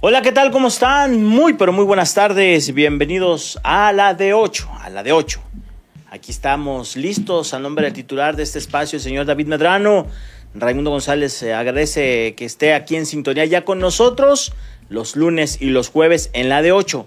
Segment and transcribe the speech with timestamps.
[0.00, 0.52] Hola, ¿qué tal?
[0.52, 1.24] ¿Cómo están?
[1.24, 2.72] Muy, pero muy buenas tardes.
[2.72, 5.40] Bienvenidos a la de 8, a la de 8.
[6.08, 10.06] Aquí estamos listos a nombre del titular de este espacio, el señor David Medrano.
[10.54, 14.52] Raimundo González agradece que esté aquí en sintonía ya con nosotros
[14.88, 17.04] los lunes y los jueves en la de 8.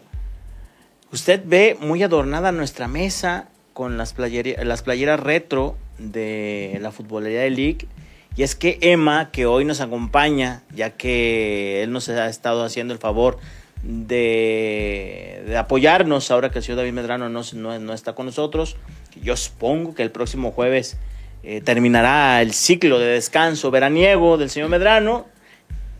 [1.13, 7.51] Usted ve muy adornada nuestra mesa con las, las playeras retro de la futbolería de
[7.51, 7.87] League.
[8.36, 12.93] Y es que Emma, que hoy nos acompaña, ya que él nos ha estado haciendo
[12.93, 13.39] el favor
[13.84, 18.77] de, apoyarnos ahora que el señor David Medrano no, no, está con nosotros,
[19.22, 20.98] yo supongo que el próximo jueves
[21.44, 25.25] eh, terminará el ciclo de descanso veraniego del señor Medrano,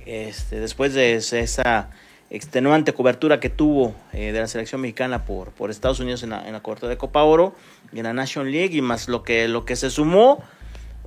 [0.06, 1.90] este, después de esa
[2.30, 6.48] extenuante cobertura que tuvo eh, de la selección mexicana por, por Estados Unidos en la,
[6.48, 7.54] en la corte de Copa Oro
[7.92, 10.42] y en la National League y más lo que, lo que se sumó.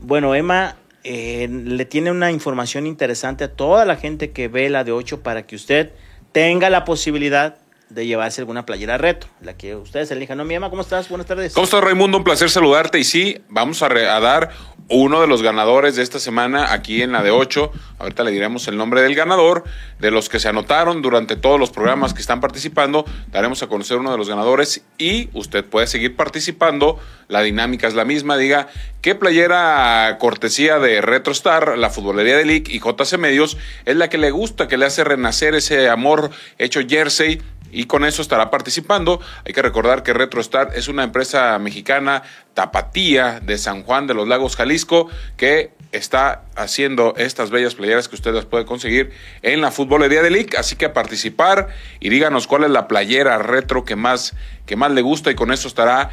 [0.00, 4.84] Bueno, Emma eh, le tiene una información interesante a toda la gente que ve la
[4.84, 5.92] de 8 para que usted
[6.32, 7.56] tenga la posibilidad
[7.90, 10.38] de llevarse alguna playera reto, la que ustedes elijan.
[10.38, 11.08] No, mi Emma, ¿cómo estás?
[11.08, 11.52] Buenas tardes.
[11.52, 12.18] ¿Cómo estás, Raimundo?
[12.18, 12.98] Un placer saludarte.
[12.98, 14.50] Y sí, vamos a, a dar
[14.88, 17.72] uno de los ganadores de esta semana aquí en la de 8.
[17.98, 19.64] Ahorita le diremos el nombre del ganador.
[19.98, 23.96] De los que se anotaron durante todos los programas que están participando, daremos a conocer
[23.96, 26.98] uno de los ganadores y usted puede seguir participando.
[27.28, 28.36] La dinámica es la misma.
[28.36, 28.68] Diga
[29.00, 34.18] qué playera cortesía de RetroStar, la futbolería de League y JC Medios es la que
[34.18, 37.40] le gusta, que le hace renacer ese amor hecho jersey
[37.74, 39.20] y con eso estará participando.
[39.44, 42.22] Hay que recordar que RetroStar es una empresa mexicana
[42.54, 48.14] tapatía de San Juan de los Lagos, Jalisco, que está haciendo estas bellas playeras que
[48.14, 50.50] ustedes pueden conseguir en la futbolería de League.
[50.56, 51.68] Así que a participar
[52.00, 54.34] y díganos cuál es la playera retro que más,
[54.66, 56.10] que más le gusta y con eso estará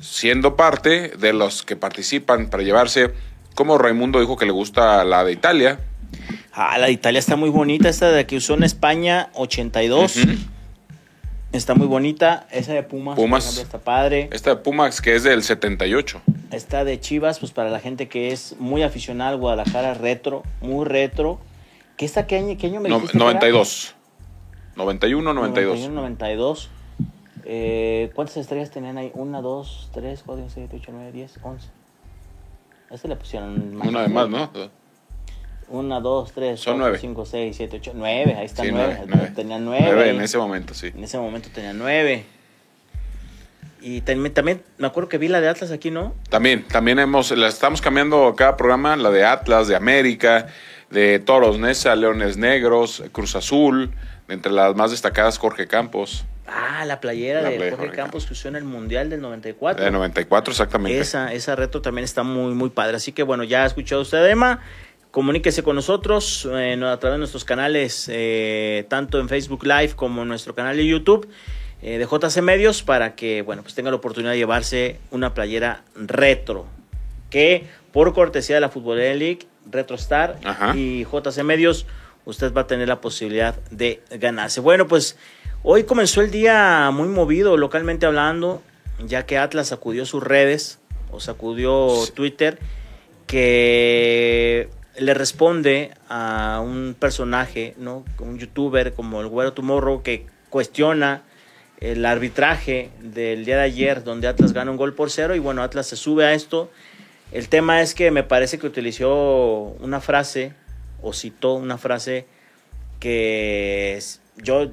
[0.00, 3.12] siendo parte de los que participan para llevarse,
[3.54, 5.78] como Raimundo dijo que le gusta la de Italia.
[6.52, 10.16] Ah, la de Italia está muy bonita, esta de que usó en España 82.
[11.52, 12.46] Está muy bonita.
[12.50, 14.28] Esa de Pumas, Pumas está padre.
[14.32, 16.22] Esta de Pumas, que es del 78.
[16.50, 20.86] Esta de Chivas, pues para la gente que es muy aficionada al Guadalajara, retro, muy
[20.86, 21.38] retro.
[21.98, 23.94] ¿Qué está qué año, qué año me no, 92.
[24.76, 25.78] 91, 92.
[25.90, 26.70] 91, 92.
[27.44, 29.10] Eh, ¿Cuántas estrellas tenían ahí?
[29.14, 31.68] 1, 2, 3, 4, 5, 6, 7, 8, 9, 10, 11.
[32.90, 33.88] A este le pusieron más.
[33.88, 34.50] Una de más, ¿no?
[35.72, 38.36] 1, 2, 3, 4, 5, 6, 7, 8, 9.
[38.38, 39.00] Ahí está sí, 9.
[39.06, 39.32] nueve.
[39.34, 39.84] Tenía 9.
[39.92, 40.88] 9 en ese momento, sí.
[40.88, 42.24] En ese momento tenía 9.
[43.80, 46.14] Y también, también me acuerdo que vi la de Atlas aquí, ¿no?
[46.28, 50.46] También, también hemos, la estamos cambiando cada programa, la de Atlas, de América,
[50.90, 53.92] de Toros Nesa, Leones Negros, Cruz Azul,
[54.28, 56.24] entre las más destacadas Jorge Campos.
[56.46, 59.84] Ah, la playera La de Jorge Jorge Campos que usó en el Mundial del 94.
[59.84, 61.00] De 94, exactamente.
[61.00, 62.96] Esa, esa reto también está muy, muy padre.
[62.96, 64.60] Así que bueno, ya ha escuchado usted, Emma.
[65.12, 70.22] Comuníquese con nosotros eh, a través de nuestros canales, eh, tanto en Facebook Live como
[70.22, 71.28] en nuestro canal de YouTube
[71.82, 75.84] eh, de JC Medios, para que bueno, pues tenga la oportunidad de llevarse una playera
[75.94, 76.64] retro.
[77.28, 79.40] Que por cortesía de la Futbolera League,
[79.70, 80.74] RetroStar Ajá.
[80.74, 81.84] y JC Medios,
[82.24, 84.60] usted va a tener la posibilidad de ganarse.
[84.60, 85.18] Bueno, pues
[85.62, 88.62] hoy comenzó el día muy movido localmente hablando,
[89.06, 90.78] ya que Atlas sacudió sus redes
[91.10, 92.12] o sacudió Sí.
[92.12, 92.58] Twitter,
[93.26, 98.04] que le responde a un personaje, ¿no?
[98.18, 101.22] Un youtuber como el Güero Tomorrow que cuestiona
[101.80, 105.62] el arbitraje del día de ayer donde Atlas gana un gol por cero y bueno,
[105.62, 106.70] Atlas se sube a esto.
[107.32, 110.52] El tema es que me parece que utilizó una frase
[111.00, 112.26] o citó una frase
[113.00, 113.98] que
[114.36, 114.70] yo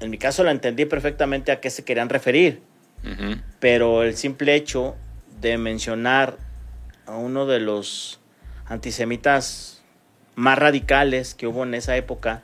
[0.00, 2.60] en mi caso la entendí perfectamente a qué se querían referir,
[3.58, 4.94] pero el simple hecho
[5.40, 6.36] de mencionar
[7.06, 8.20] a uno de los
[8.66, 9.82] antisemitas
[10.34, 12.42] más radicales que hubo en esa época,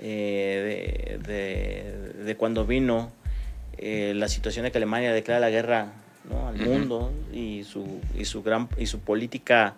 [0.00, 3.10] eh, de, de- de cuando vino
[3.78, 5.92] eh, la situación de que Alemania declara la guerra
[6.28, 6.48] ¿no?
[6.48, 9.74] al mundo y su, y, su gran, y su política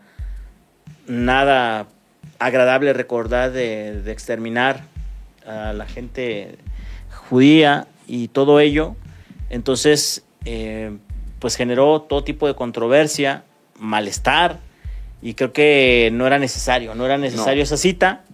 [1.07, 1.87] nada
[2.39, 4.83] agradable recordar de, de exterminar
[5.47, 6.57] a la gente
[7.29, 8.97] judía y todo ello.
[9.51, 10.97] Entonces, eh,
[11.39, 13.45] pues generó todo tipo de controversia,
[13.79, 14.59] malestar,
[15.23, 17.63] y creo que no era necesario, no era necesario No.
[17.63, 18.25] esa cita,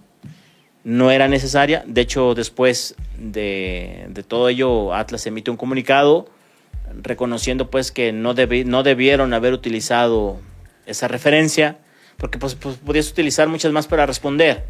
[0.84, 1.84] no era necesaria.
[1.86, 6.28] De hecho, después de, de todo ello, Atlas emite un comunicado
[7.02, 10.38] reconociendo pues que no, debi- no debieron haber utilizado
[10.86, 11.76] esa referencia,
[12.16, 14.64] porque pues, pues podías utilizar muchas más para responder.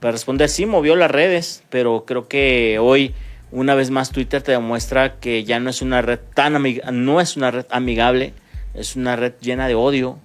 [0.00, 3.14] Para responder, sí, movió las redes, pero creo que hoy,
[3.50, 6.62] una vez más, Twitter te demuestra que ya no es una red tan
[6.92, 8.34] no es una red amigable,
[8.74, 10.18] es una red llena de odio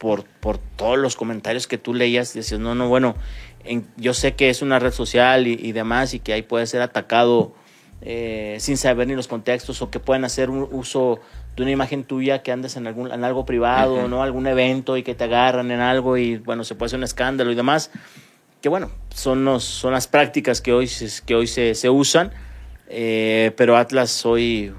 [0.00, 2.32] por, por todos los comentarios que tú leías.
[2.32, 3.14] Decías, no, no, bueno,
[3.98, 7.52] yo sé que es una red social y, demás y que ahí puede ser atacado
[8.00, 11.20] eh, sin saber ni los contextos o que pueden hacer un uso
[11.54, 14.22] de una imagen tuya que andes en, algún, en algo privado, ¿no?
[14.22, 17.52] Algún evento y que te agarran en algo y bueno, se puede hacer un escándalo
[17.52, 17.90] y demás.
[18.62, 20.88] Que bueno, son, los, son las prácticas que hoy,
[21.26, 22.32] que hoy se, se usan.
[22.88, 24.72] Eh, pero Atlas hoy,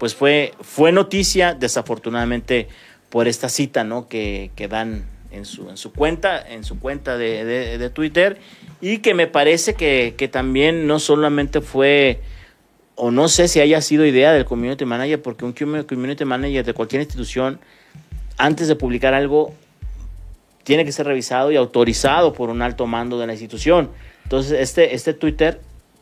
[0.00, 2.68] pues fue, fue noticia, desafortunadamente,
[3.10, 4.08] por esta cita, ¿no?
[4.08, 8.38] Que, que dan en su, en su cuenta, en su cuenta de, de, Twitter,
[8.80, 12.20] y que me parece que, que, también no solamente fue,
[12.94, 16.72] o no sé si haya sido idea del community manager, porque un community manager de
[16.72, 17.60] cualquier institución,
[18.38, 19.54] antes de publicar algo,
[20.64, 23.90] tiene que ser revisado y autorizado por un alto mando de la institución.
[24.24, 25.60] Entonces, este, este Twitter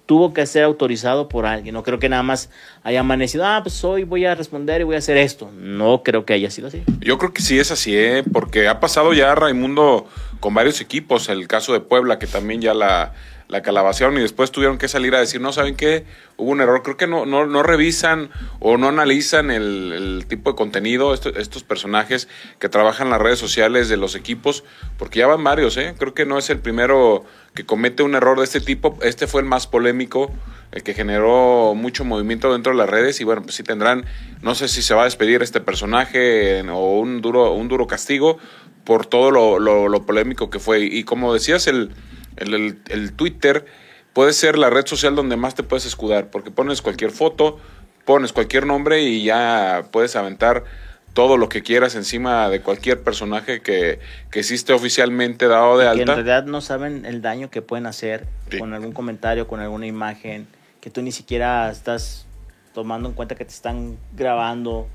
[0.08, 1.74] tuvo que ser autorizado por alguien.
[1.74, 2.48] No creo que nada más
[2.82, 5.50] haya amanecido, ah, pues hoy voy a responder y voy a hacer esto.
[5.54, 6.82] No creo que haya sido así.
[7.00, 8.24] Yo creo que sí es así, ¿eh?
[8.32, 10.06] porque ha pasado ya Raimundo
[10.40, 13.12] con varios equipos, el caso de Puebla, que también ya la,
[13.48, 16.04] la calabacearon y después tuvieron que salir a decir, no, ¿saben qué?
[16.36, 16.82] Hubo un error.
[16.82, 18.30] Creo que no, no, no revisan
[18.60, 22.28] o no analizan el, tipo de contenido, estos personajes
[22.58, 24.64] que trabajan en las redes sociales de los equipos,
[24.98, 25.94] porque ya van varios, ¿eh?
[25.98, 27.24] Creo que no es el primero
[27.54, 28.98] que comete un error de este tipo.
[29.00, 30.30] Este fue el más polémico,
[30.70, 34.04] el que generó mucho movimiento dentro de las redes y bueno, pues sí tendrán,
[34.42, 38.38] no sé si se va a despedir este personaje o un duro, un duro castigo
[38.84, 40.80] por todo lo, lo, polémico que fue.
[40.80, 41.90] Y como decías, el,
[42.40, 43.66] el, el Twitter
[44.12, 47.58] puede ser la red social donde más te puedes escudar, porque pones cualquier foto,
[48.04, 50.64] pones cualquier nombre y ya puedes aventar
[51.12, 53.98] todo lo que quieras encima de cualquier personaje que,
[54.30, 55.96] que existe oficialmente dado de alta.
[55.96, 58.26] Que en realidad no saben el daño que pueden hacer
[58.58, 60.46] con algún comentario, con alguna imagen,
[60.80, 62.26] que tú ni siquiera estás
[62.72, 64.88] tomando en cuenta que te están grabando,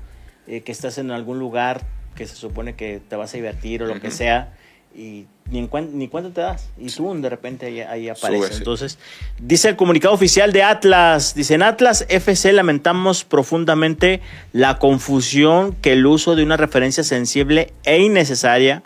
[0.46, 1.82] eh, que estás en algún lugar
[2.14, 4.54] que se supone que te vas a divertir o lo que sea
[4.94, 6.70] y ni, en ni cuenta te das.
[6.78, 8.54] Y tú de repente ahí, ahí aparece.
[8.54, 8.98] Entonces,
[9.38, 14.20] dice el comunicado oficial de Atlas, dice en Atlas FC lamentamos profundamente
[14.52, 18.82] la confusión que el uso de una referencia sensible e innecesaria,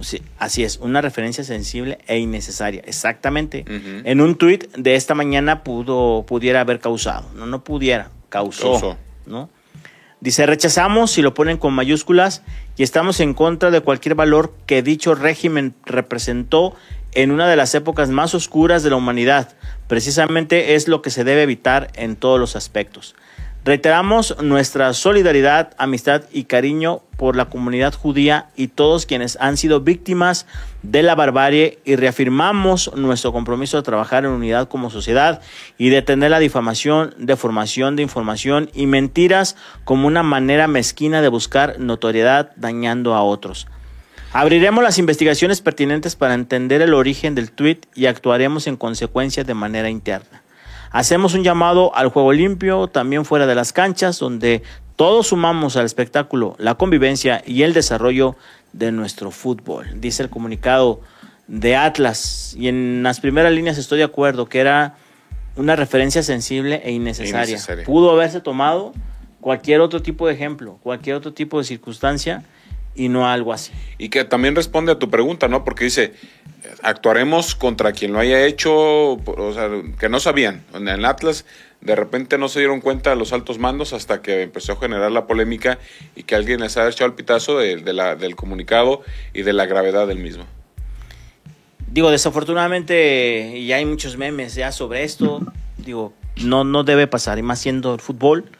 [0.00, 5.62] sí, así es, una referencia sensible e innecesaria, exactamente, en un tuit de esta mañana
[5.62, 8.96] pudo, pudiera haber causado, no, no pudiera, causó, causó.
[9.26, 9.50] ¿no?
[10.20, 12.42] Dice, rechazamos, si lo ponen con mayúsculas,
[12.76, 16.74] y estamos en contra de cualquier valor que dicho régimen representó
[17.12, 19.54] en una de las épocas más oscuras de la humanidad.
[19.88, 23.14] Precisamente es lo que se debe evitar en todos los aspectos.
[23.66, 29.80] Reiteramos nuestra solidaridad, amistad y cariño por la comunidad judía y todos quienes han sido
[29.80, 30.46] víctimas
[30.84, 35.40] de la barbarie y reafirmamos nuestro compromiso de trabajar en unidad como sociedad
[35.78, 41.80] y detener la difamación, deformación de información y mentiras como una manera mezquina de buscar
[41.80, 43.66] notoriedad dañando a otros.
[44.32, 49.54] Abriremos las investigaciones pertinentes para entender el origen del tweet y actuaremos en consecuencia de
[49.54, 50.45] manera interna.
[50.90, 54.62] Hacemos un llamado al juego limpio, también fuera de las canchas, donde
[54.96, 58.36] todos sumamos al espectáculo, la convivencia y el desarrollo
[58.72, 60.00] de nuestro fútbol.
[60.00, 61.00] Dice el comunicado
[61.46, 62.54] de Atlas.
[62.58, 64.96] Y en las primeras líneas estoy de acuerdo que era
[65.56, 67.58] una referencia sensible e innecesaria.
[67.84, 68.92] Pudo haberse tomado
[69.40, 72.42] cualquier otro tipo de ejemplo, cualquier otro tipo de circunstancia
[72.96, 73.72] y no algo así.
[73.98, 75.64] Y que también responde a tu pregunta, ¿no?
[75.64, 76.14] Porque dice,
[76.82, 80.64] actuaremos contra quien lo haya hecho, o sea, que no sabían.
[80.74, 81.44] En el Atlas
[81.80, 85.26] de repente no se dieron cuenta los altos mandos hasta que empezó a generar la
[85.26, 85.78] polémica
[86.16, 89.02] y que alguien les haya echado el pitazo de, la, del comunicado
[89.34, 90.44] y de la gravedad del mismo.
[91.88, 95.40] Digo, desafortunadamente ya hay muchos memes ya sobre esto.
[95.78, 96.12] Digo,
[96.42, 98.50] no, no debe pasar, y más siendo el fútbol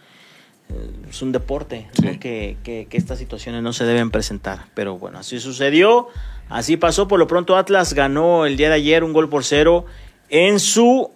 [1.08, 1.88] es un deporte,
[2.20, 4.66] que, que, estas situaciones no se deben presentar.
[4.74, 6.08] Pero bueno, así sucedió,
[6.48, 7.08] así pasó.
[7.08, 9.86] Por lo pronto Atlas ganó el día de ayer un gol por cero
[10.28, 11.10] en su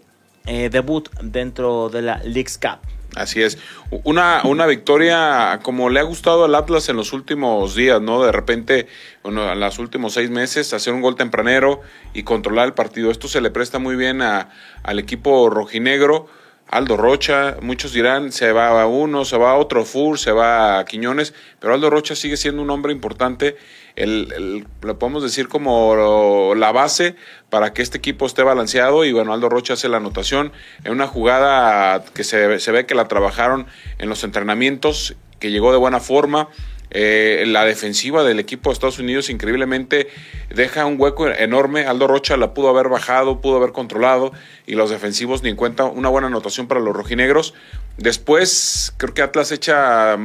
[0.46, 2.78] eh, debut dentro de la League's Cup.
[3.16, 3.58] Así es.
[4.04, 8.22] Una, una victoria como le ha gustado al Atlas en los últimos días, ¿no?
[8.22, 8.86] De repente,
[9.24, 11.80] bueno, en los últimos seis meses, hacer un gol tempranero
[12.14, 13.10] y controlar el partido.
[13.10, 14.50] Esto se le presta muy bien a,
[14.84, 16.28] al equipo rojinegro
[16.70, 20.78] Aldo Rocha, muchos dirán, se va a uno, se va a otro Fur, se va
[20.78, 23.56] a Quiñones, pero Aldo Rocha sigue siendo un hombre importante,
[23.96, 27.16] el, lo podemos decir como la base
[27.50, 30.52] para que este equipo esté balanceado y bueno, Aldo Rocha hace la anotación
[30.84, 33.66] en una jugada que se, se ve que la trabajaron
[33.98, 36.50] en los entrenamientos, que llegó de buena forma,
[36.90, 40.08] eh, la defensiva del equipo de Estados Unidos increíblemente
[40.48, 41.86] deja un hueco enorme.
[41.86, 44.32] Aldo Rocha la pudo haber bajado, pudo haber controlado
[44.66, 45.84] y los defensivos ni en cuenta.
[45.84, 47.54] Una buena anotación para los rojinegros.
[47.96, 50.16] Después creo que Atlas echa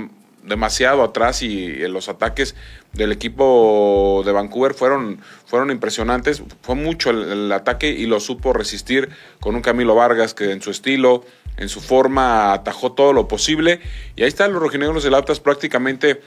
[0.43, 2.55] demasiado atrás y los ataques
[2.93, 6.41] del equipo de Vancouver fueron, fueron impresionantes.
[6.61, 10.71] Fue mucho el, ataque y lo supo resistir con un Camilo Vargas que en su
[10.71, 11.23] estilo,
[11.57, 13.81] en su forma, atajó todo lo posible.
[14.15, 16.21] Y ahí están los rojinegros del Atlas prácticamente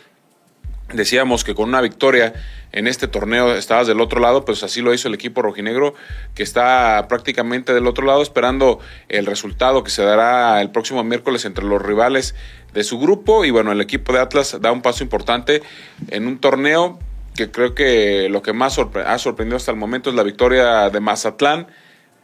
[0.92, 2.32] Decíamos que con una victoria
[2.72, 5.94] en este torneo estabas del otro lado, pues así lo hizo el equipo rojinegro,
[6.34, 8.78] que está prácticamente del otro lado esperando
[9.10, 12.34] el resultado que se dará el próximo miércoles entre los rivales
[12.72, 13.44] de su grupo.
[13.44, 15.62] Y bueno, el equipo de Atlas da un paso importante
[16.08, 16.98] en un torneo
[17.36, 21.00] que creo que lo que más ha sorprendido hasta el momento es la victoria de
[21.00, 21.68] Mazatlán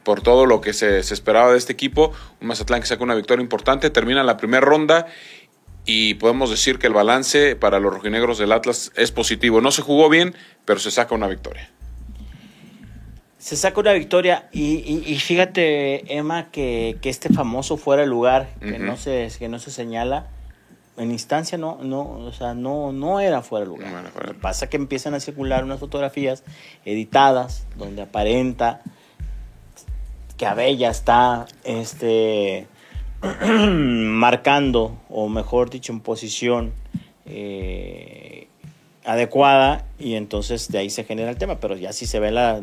[0.04, 2.12] por todo lo que se, se esperaba de este equipo.
[2.40, 5.06] Un Mazatlán que saca una victoria importante, termina la primera ronda
[5.86, 9.60] y podemos decir que el balance para los rojinegros del Atlas es positivo.
[9.60, 11.70] No se jugó bien, pero se saca una victoria.
[13.38, 18.96] Se saca una victoria y, fíjate, Emma, que, este famoso fuera de lugar, que, no
[18.96, 20.28] se, que no se señala,
[20.96, 24.04] en instancia no, no, o sea, no, no era fuera de lugar.
[24.14, 26.44] Lo que pasa que empiezan a circular unas fotografías
[26.84, 28.80] editadas donde aparenta
[30.36, 32.66] que Abella está este,
[33.68, 36.73] marcando, o mejor dicho, en posición
[37.26, 38.49] eh,
[39.04, 41.61] adecuada, y entonces de ahí se genera el tema.
[41.61, 42.61] Pero ya si se ve la,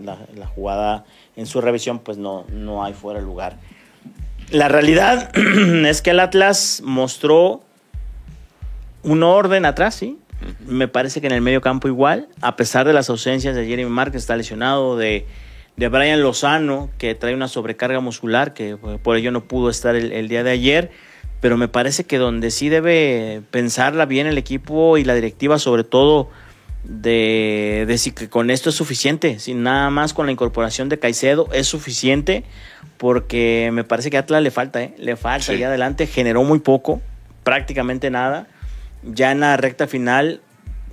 [0.55, 1.05] jugada
[1.35, 3.57] en su revisión, pues no, no hay fuera de lugar.
[4.49, 5.31] La realidad
[5.85, 7.61] es que el Atlas mostró
[9.03, 10.17] un orden atrás, sí.
[10.65, 13.89] Me parece que en el medio campo igual, a pesar de las ausencias de Jeremy
[13.89, 15.27] Márquez, está lesionado, de
[15.77, 20.27] de Brian Lozano, que trae una sobrecarga muscular, que por ello no pudo estar el,
[20.27, 20.91] día de ayer.
[21.39, 25.83] Pero me parece que donde sí debe pensarla bien el equipo y la directiva, sobre
[25.83, 26.29] todo
[26.83, 30.99] de, de si que con esto es suficiente, sin nada más con la incorporación de
[30.99, 32.43] Caicedo es suficiente,
[32.97, 34.93] porque me parece que a Atlas le falta, ¿eh?
[34.99, 35.53] le falta.
[35.55, 37.01] Y adelante generó muy poco,
[37.43, 38.45] prácticamente nada.
[39.03, 40.41] Ya en la recta final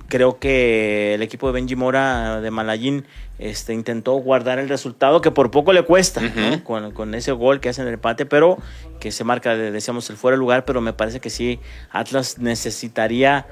[0.09, 3.05] creo que el equipo de Benji Mora de Malayín
[3.37, 6.21] este, intentó guardar el resultado que por poco le cuesta
[6.63, 8.57] con, ese gol que hace en el empate, pero
[8.99, 11.59] que se marca, decíamos, el fuera de lugar, pero me parece que sí,
[11.91, 13.47] Atlas necesitaría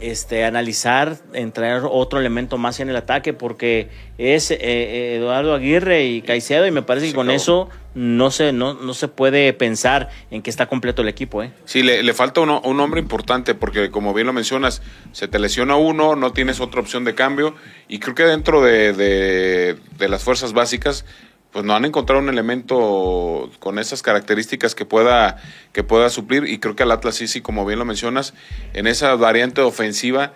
[0.00, 3.88] este, analizar, entrar otro elemento más en el ataque, porque
[4.18, 8.52] es eh, eh, Eduardo Aguirre y Caicedo, y me parece que con eso no se,
[8.52, 11.42] no, no se puede pensar en que está completo el equipo.
[11.42, 11.52] ¿eh?
[11.64, 15.76] Sí, le, falta uno, un hombre importante, porque como bien lo mencionas, se te lesiona
[15.76, 17.54] uno, no tienes otra opción de cambio,
[17.88, 21.04] y creo que dentro de, de las fuerzas básicas
[21.52, 25.36] pues no han encontrado un elemento con esas características que pueda,
[25.72, 28.34] que pueda suplir y creo que al Atlas sí, sí, como bien lo mencionas,
[28.72, 30.32] en esa variante ofensiva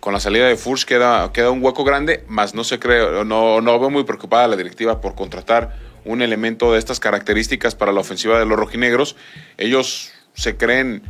[0.00, 3.60] con la salida de Furch queda, queda un hueco grande, más no se cree, no,
[3.60, 8.00] no veo muy preocupada la directiva por contratar un elemento de estas características para la
[8.00, 9.14] ofensiva de los rojinegros.
[9.58, 11.02] Ellos se creen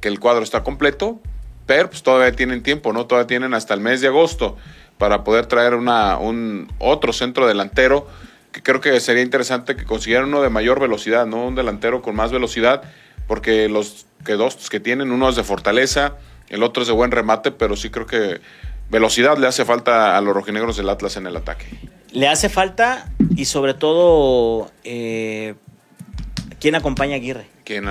[0.00, 1.20] que el cuadro está completo,
[1.66, 3.06] pero pues todavía tienen tiempo, ¿no?
[3.06, 4.56] Todavía tienen hasta el mes de agosto
[4.98, 8.08] para poder traer una, un otro centro delantero
[8.52, 11.46] que creo que sería interesante que consiguieran uno de mayor velocidad, ¿no?
[11.46, 12.82] Un delantero con más velocidad,
[13.26, 16.16] porque los que dos que tienen, uno es de fortaleza,
[16.48, 18.40] el otro es de buen remate, pero sí creo que
[18.90, 21.66] velocidad le hace falta a los rojinegros del Atlas en el ataque.
[22.12, 25.54] Le hace falta y sobre todo, eh,
[26.58, 27.46] ¿quién acompaña a Aguirre?
[27.64, 27.84] ¿Quién,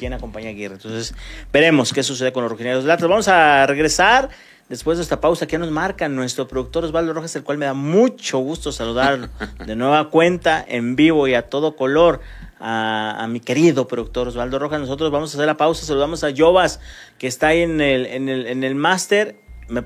[0.00, 0.74] ¿Quién acompaña a Aguirre?
[0.74, 1.14] Entonces,
[1.52, 3.08] veremos qué sucede con los rojinegros del Atlas.
[3.08, 4.30] Vamos a regresar
[4.72, 7.74] después de esta pausa que nos marca nuestro productor Osvaldo Rojas, el cual me da
[7.74, 9.28] mucho gusto saludar
[9.66, 12.22] de nueva cuenta en vivo y a todo color
[12.58, 14.80] a, mi querido productor Osvaldo Rojas.
[14.80, 16.80] Nosotros vamos a hacer la pausa, saludamos a Yovas,
[17.18, 19.36] que está ahí en el, en el, en el máster.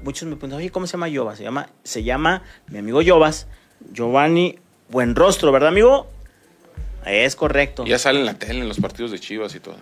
[0.05, 1.38] muchos me preguntan, oye, ¿cómo se llama Yovas?
[1.38, 3.49] Se llama, se llama mi amigo Yovas,
[3.93, 6.07] Giovanni Buenrostro, ¿verdad, amigo?
[7.05, 7.85] Es correcto.
[7.87, 9.78] Ya sale en la tele, en los partidos de Chivas y todo.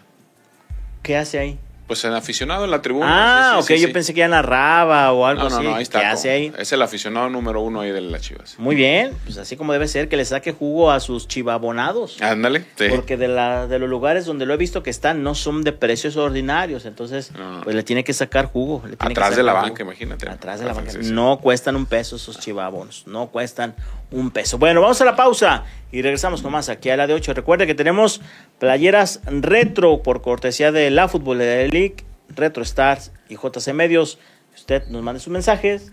[1.02, 1.58] ¿Qué hace ahí?
[1.86, 3.56] Pues en aficionado en la tribuna.
[3.56, 5.56] Ah, ok, yo pensé que ya narraba o algo así.
[5.56, 6.10] No, no, ahí está.
[6.10, 6.52] hace ahí?
[6.56, 8.54] Es el aficionado número uno ahí de las chivas.
[8.58, 12.22] Muy bien, pues así como debe ser, que le saque jugo a sus chivabonados.
[12.22, 12.86] Ándale, sí.
[12.88, 15.72] Porque de, la, de los lugares donde lo he visto que están no son de
[15.72, 18.82] precios ordinarios, entonces pues le tiene que sacar jugo.
[18.98, 20.28] Atrás de la banca, imagínate.
[20.28, 20.92] Atrás de la banca.
[21.02, 23.74] No cuestan un peso esos chivabonos, no cuestan
[24.14, 24.58] un peso.
[24.58, 27.34] Bueno, vamos a la pausa y regresamos con más aquí a la de 8.
[27.34, 28.20] Recuerde que tenemos
[28.58, 31.96] playeras retro por cortesía de la Fútbol de League,
[32.28, 34.18] Retro Stars y JC Medios.
[34.54, 35.92] Usted nos mande sus mensajes,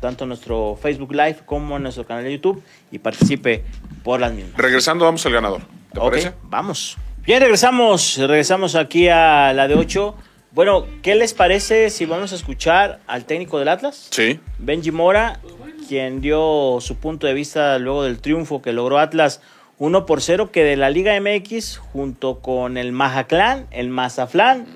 [0.00, 3.64] tanto en nuestro Facebook Live como en nuestro canal de YouTube y participe
[4.04, 4.54] por las mismas.
[4.56, 5.62] Regresando, vamos al ganador.
[5.92, 6.34] ¿Te parece?
[6.42, 6.98] Vamos.
[7.24, 8.18] Bien, regresamos.
[8.18, 10.14] Regresamos aquí a la de 8.
[10.56, 14.06] Bueno, ¿qué les parece si vamos a escuchar al técnico del Atlas?
[14.10, 14.40] Sí.
[14.56, 15.38] Benji Mora
[15.86, 19.42] quien dio su punto de vista luego del triunfo que logró Atlas
[19.78, 24.66] 1 por 0, que de la Liga MX, junto con el Majaclán, el Mazaflán,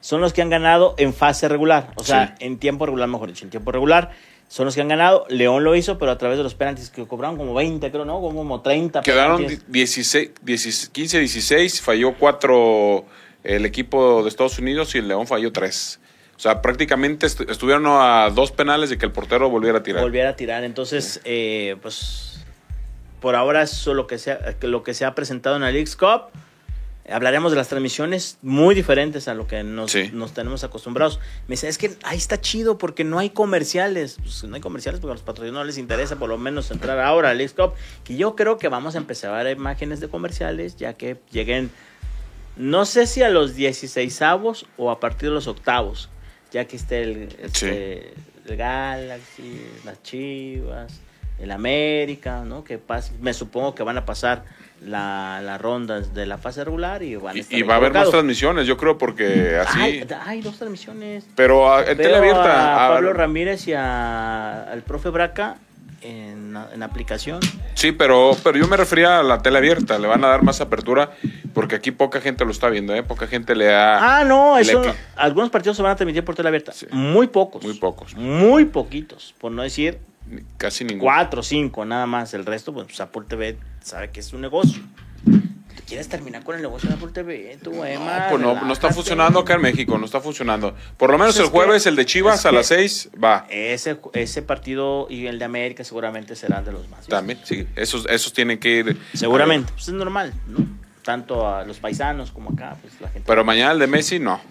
[0.00, 2.44] son los que han ganado en fase regular, o sea, Sí.
[2.46, 4.10] en tiempo regular, mejor dicho, en tiempo regular.
[4.48, 5.24] Son los que han ganado.
[5.28, 8.20] León lo hizo, pero a través de los penaltis que cobraron como 20, creo, ¿no?
[8.20, 9.02] Como 30.
[9.02, 9.64] Quedaron penaltis.
[9.68, 13.04] 16, 16, 15, 16, falló 4
[13.44, 16.00] el equipo de Estados Unidos y el León falló 3.
[16.36, 20.02] O sea, prácticamente est- estuvieron a dos penales de que el portero volviera a tirar.
[20.02, 20.64] volviera a tirar.
[20.64, 22.44] Entonces, eh, pues
[23.20, 25.70] por ahora eso es lo que se ha, lo que se ha presentado en la
[25.72, 26.24] League's Cup.
[27.10, 30.10] Hablaremos de las transmisiones muy diferentes a lo que nos, Sí.
[30.12, 31.18] nos tenemos acostumbrados.
[31.48, 34.18] Me dice, es que ahí está chido porque no hay comerciales.
[34.22, 37.00] Pues no hay comerciales porque a los patrocinadores no les interesa por lo menos entrar
[37.00, 37.72] ahora a la League's Cup.
[38.04, 41.70] Que yo creo que vamos a empezar a ver imágenes de comerciales ya que lleguen,
[42.58, 46.10] no sé si a los 16 avos o a partir de los octavos.
[46.50, 48.14] Ya que esté el, este,
[48.46, 51.00] el Galaxy, las Chivas,
[51.38, 52.64] el América, ¿no?
[52.64, 54.44] Que pas- me supongo que van a pasar
[54.80, 57.92] la, las rondas de la fase regular y van a estar y va a haber
[57.92, 59.78] más transmisiones, yo creo, porque así.
[59.80, 61.26] Hay, hay dos transmisiones.
[61.34, 62.42] pero en tele abierta.
[62.44, 65.58] a ah, Pablo Ramírez y a- al profe Braca
[66.02, 67.40] en, en aplicación.
[67.74, 69.98] Sí, pero, pero yo me refería a la tele abierta.
[69.98, 71.10] Le van a dar más apertura
[71.54, 73.02] porque aquí poca gente lo está viendo, ¿eh?
[73.02, 74.18] Poca gente le ha.
[74.20, 74.82] Ah, no, eso,
[75.16, 76.72] algunos partidos se van a transmitir por tele abierta.
[76.72, 76.86] Sí.
[76.90, 77.64] Muy pocos.
[77.64, 78.14] Muy pocos.
[78.16, 79.98] Muy poquitos, por no decir
[80.56, 81.04] Casi ninguno.
[81.04, 82.34] cuatro cinco nada más.
[82.34, 84.82] El resto, pues, pues, Apple TV sabe que es un negocio.
[85.88, 87.58] ¿Tú quieres terminar con el negocio de Apple TV?
[87.62, 90.76] Tú, Emma, No, pues no, no está funcionando acá en México, no está funcionando.
[90.98, 93.46] Por lo menos Pues el que- jueves, el de Chivas a las 6 va.
[93.48, 97.06] Ese, ese partido y el de América seguramente serán de los más.
[97.06, 97.66] También, sí.
[97.74, 99.00] Esos, esos tienen que ir.
[99.14, 99.72] Seguramente.
[99.72, 100.58] Pues es normal, ¿no?
[101.02, 103.24] Tanto a los paisanos como acá, pues la gente.
[103.26, 104.42] Pero mañana el de Messi no.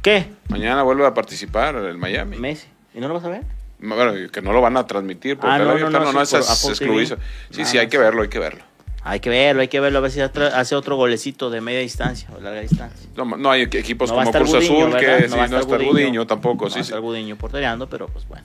[0.00, 0.30] ¿Qué?
[0.48, 2.38] Mañana vuelve a participar el Miami.
[2.38, 2.66] Messi.
[2.94, 3.42] ¿Y no lo vas a ver?
[3.78, 6.40] Bueno, que no lo van a transmitir por Ah, no, no, no, no, sí, no,
[6.40, 6.78] es por es.
[6.78, 7.06] TV.
[7.50, 7.90] Sí, sí, hay más.
[7.90, 8.64] que verlo, hay que verlo.
[9.08, 12.28] Hay que verlo, hay que verlo, a ver si hace otro golecito de media distancia
[12.36, 13.08] o larga distancia.
[13.16, 15.18] No, no hay equipos No va como Cruz Gudiño, Azul, ¿verdad?
[15.18, 16.64] que sí, no está Gudiño tampoco.
[16.64, 16.88] No sí, va a sí.
[16.88, 18.42] estar Gudiño portereando, pero pues bueno.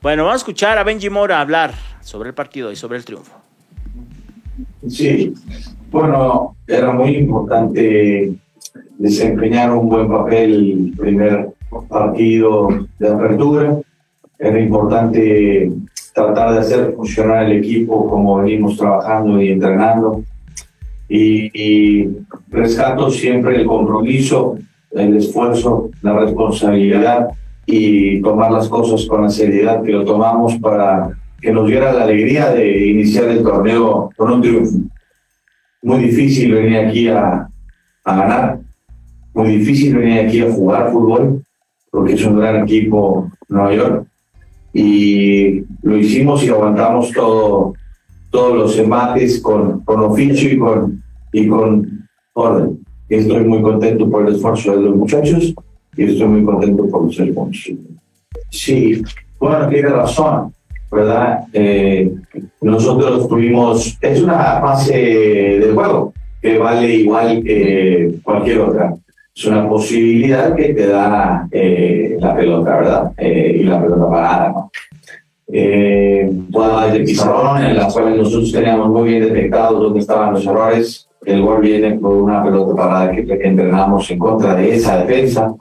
[0.00, 3.32] Bueno, vamos a escuchar a Benji Mora hablar sobre el partido y sobre el triunfo.
[4.88, 5.34] Sí,
[5.90, 8.34] bueno, era muy importante
[8.98, 11.48] desempeñar un buen papel el primer
[11.88, 12.68] partido
[13.00, 13.78] de apertura.
[14.38, 15.72] Era importante
[16.18, 20.22] tratar de hacer funcionar el equipo como venimos trabajando y entrenando.
[21.08, 24.58] Y, y rescato siempre el compromiso,
[24.90, 27.28] el esfuerzo, la responsabilidad
[27.64, 32.04] y tomar las cosas con la seriedad que lo tomamos para que nos diera la
[32.04, 34.78] alegría de iniciar el torneo con un triunfo.
[35.82, 37.48] Muy difícil venir aquí a,
[38.04, 38.58] a ganar,
[39.32, 41.42] muy difícil venir aquí a jugar fútbol,
[41.90, 44.07] porque es un gran equipo Nueva York.
[44.72, 47.74] Y lo hicimos y aguantamos todo,
[48.30, 51.02] todos los embates con, con oficio y con,
[51.32, 52.78] y con orden.
[53.08, 55.54] Estoy muy contento por el esfuerzo de los muchachos
[55.96, 57.70] y estoy muy contento por los puntos.
[58.50, 59.02] Sí,
[59.38, 60.52] bueno, tiene razón.
[60.90, 61.44] ¿verdad?
[61.52, 62.14] Eh,
[62.60, 68.94] nosotros tuvimos, es una fase de juego que vale igual que cualquier otra.
[69.38, 73.12] Es una posibilidad que te da eh, la pelota, ¿verdad?
[73.16, 74.70] Eh, y la pelota parada, ¿no?
[75.46, 80.44] Eh, jugadas de pizarrón en las cuales nosotros teníamos muy bien detectados dónde estaban los
[80.44, 81.08] errores.
[81.24, 85.54] El gol viene por una pelota parada que, que entrenamos en contra de esa defensa.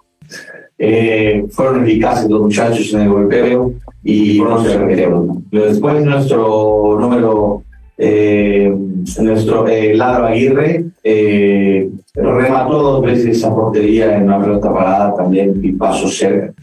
[0.80, 5.46] Eh, fueron eficaces los muchachos en el golpeo y no se repitieron.
[5.52, 7.62] Después nuestro número,
[7.98, 8.74] eh,
[9.20, 15.60] nuestro eh, Ladro Aguirre eh, remató dos veces esa portería en una pelota parada también
[15.62, 16.54] y pasó cerca.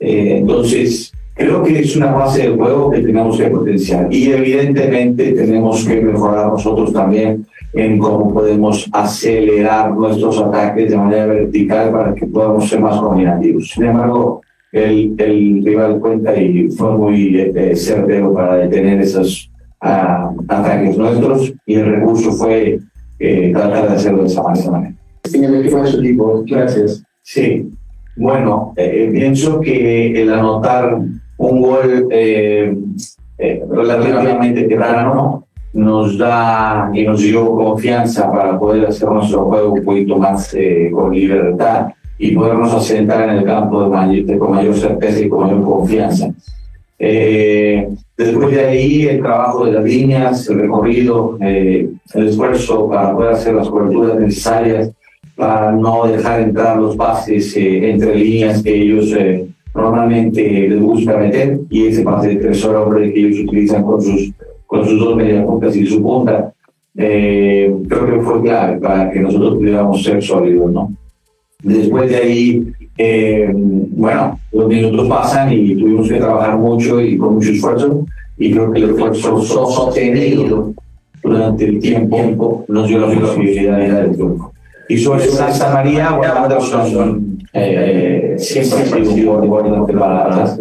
[0.00, 5.32] Eh, entonces, creo que es una fase del juego que tenemos que potenciar y evidentemente
[5.32, 12.14] tenemos que mejorar nosotros también en cómo podemos acelerar nuestros ataques de manera vertical para
[12.14, 13.70] que podamos ser más combinativos.
[13.70, 14.42] Sin embargo,
[14.72, 19.51] el, el rival cuenta y fue muy eh, certero para detener esos
[19.82, 22.80] uh, ataques nuestros y el recurso fue
[23.18, 24.94] eh, tratar de hacerlo de esa manera.
[25.32, 27.02] El equipo de su equipo, gracias.
[27.22, 27.70] Sí,
[28.16, 30.98] bueno, eh, pienso que el anotar
[31.38, 32.76] un gol eh,
[33.38, 39.84] eh, relativamente temprano nos da y nos dio confianza para poder hacer nuestro juego un
[39.84, 44.74] poquito más eh, con libertad y podernos asentar en el campo de mayor, con mayor
[44.74, 46.30] certeza y con mayor confianza.
[46.98, 47.88] Eh,
[48.24, 53.32] después de ahí, el trabajo de las líneas, el recorrido, eh, el esfuerzo para poder
[53.32, 54.90] hacer las coberturas necesarias,
[55.36, 61.16] para no dejar entrar los pases eh, entre líneas que ellos eh, normalmente les gusta
[61.16, 64.32] meter, y ese pase de tres horas que ellos utilizan con sus,
[64.66, 66.52] con sus dos mediapuntas y su punta,
[66.96, 70.92] eh, creo que fue clave para que nosotros pudiéramos ser sólidos, ¿no?
[71.62, 77.34] Después de ahí, eh, bueno, los minutos pasan y tuvimos que trabajar mucho y con
[77.34, 78.06] mucho esfuerzo.
[78.36, 80.74] Y creo que el esfuerzo sostenido
[81.22, 84.52] durante el tiempo nos dio la posibilidad del triunfo.
[84.88, 90.58] Y sobre Santa María, Anderson eh, siempre ha sido un de palabras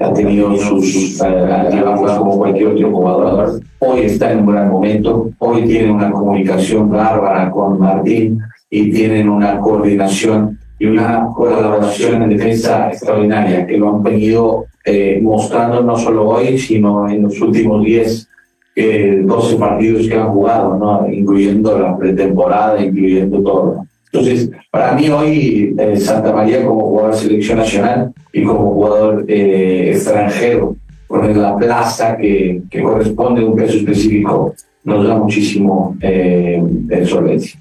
[0.00, 3.60] ha tenido sus altibajos como cualquier otro jugador.
[3.78, 8.38] Hoy está en un gran momento, hoy tiene una comunicación bárbara con Martín
[8.70, 15.20] y tienen una coordinación y una colaboración en defensa extraordinaria que lo han venido eh,
[15.22, 18.28] mostrando no solo hoy, sino en los últimos 10,
[18.76, 21.10] eh, 12 partidos que han jugado, ¿no?
[21.10, 23.85] incluyendo la pretemporada, incluyendo todo.
[24.18, 29.24] Entonces, para mí hoy eh, Santa María como jugador de selección nacional y como jugador
[29.28, 30.76] eh, extranjero,
[31.06, 36.62] con la plaza que, que, corresponde a un peso específico, nos da muchísimo eh,
[37.04, 37.60] solvencia.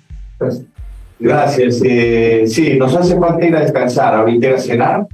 [1.20, 1.82] Gracias.
[1.84, 5.08] Eh, sí, nos hace falta ir a descansar, ahorita ir a cenar,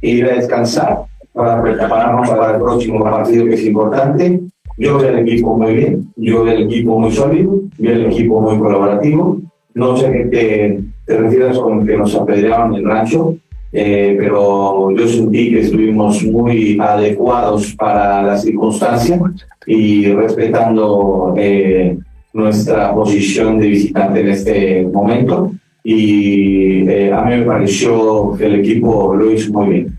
[0.00, 4.40] ir a descansar para prepararnos para el próximo partido que es importante.
[4.76, 8.40] Yo veo el equipo muy bien, yo veo el equipo muy sólido, veo el equipo
[8.40, 9.40] muy colaborativo
[9.74, 13.36] no sé qué te, te refieres con que nos apedrearon el rancho,
[13.76, 19.20] eh, pero yo sentí que estuvimos muy adecuados para la circunstancia
[19.66, 21.98] y respetando eh,
[22.32, 25.50] nuestra posición de visitante en este momento.
[25.82, 29.98] Y eh, a mí me pareció que el equipo lo hizo muy bien.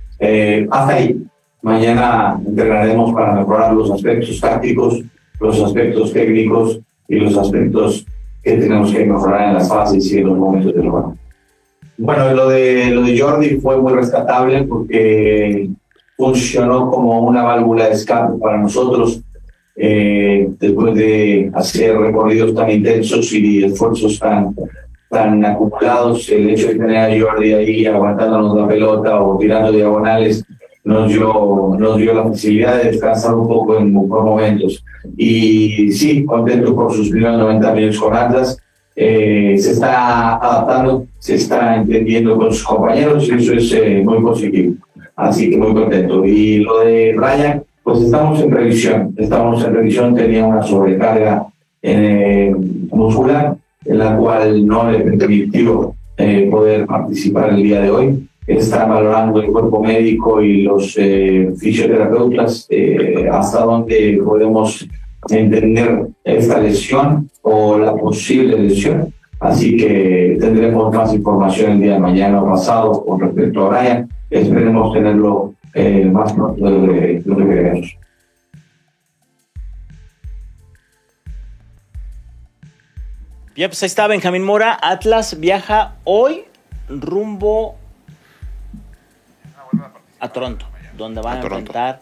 [0.72, 1.22] hasta ahí.
[1.62, 5.04] Mañana entrenaremos para mejorar los aspectos tácticos,
[5.40, 8.06] los aspectos técnicos y los aspectos
[8.46, 11.18] que tenemos que mejorar en las fases y en los momentos del juego.
[11.98, 15.70] Bueno, lo de, lo de Jordi fue muy rescatable porque
[16.16, 19.22] funcionó como una válvula de escape para nosotros
[19.76, 24.56] eh, después de hacer recorridos tan intensos y esfuerzos tan,
[25.10, 30.46] tan acumulados, el hecho de tener a Jordi ahí aguantándonos la pelota o tirando diagonales
[30.86, 34.84] nos dio, nos dio la posibilidad de descansar un poco en, por momentos.
[35.18, 38.58] Y sí, contento por sus primeros 90 minutos con Atlas.
[38.96, 44.22] Eh, se está adaptando, se está entendiendo con sus compañeros y eso es eh, muy
[44.22, 44.76] positivo.
[45.16, 46.24] Así que muy contento.
[46.24, 49.16] Y lo de Ryan, pues estamos en revisión.
[49.18, 51.48] Estamos en revisión, tenía una sobrecarga
[51.82, 52.56] eh,
[52.92, 55.96] muscular, en la cual no le permitió
[56.50, 62.68] poder participar el día de hoy está valorando el cuerpo médico y los eh, fisioterapeutas
[62.70, 64.88] eh, hasta dónde podemos
[65.30, 69.14] entender esta lesión o la posible lesión.
[69.40, 74.10] Así que tendremos más información el día de mañana o pasado con respecto a Brian.
[74.30, 77.98] Esperemos tenerlo eh, más pronto de lo que queremos.
[83.56, 84.78] Bien, pues ahí está Benjamín Mora.
[84.82, 86.44] Atlas viaja hoy
[86.90, 87.78] rumbo
[90.20, 90.66] a Toronto,
[90.98, 92.02] donde van a, enfrentar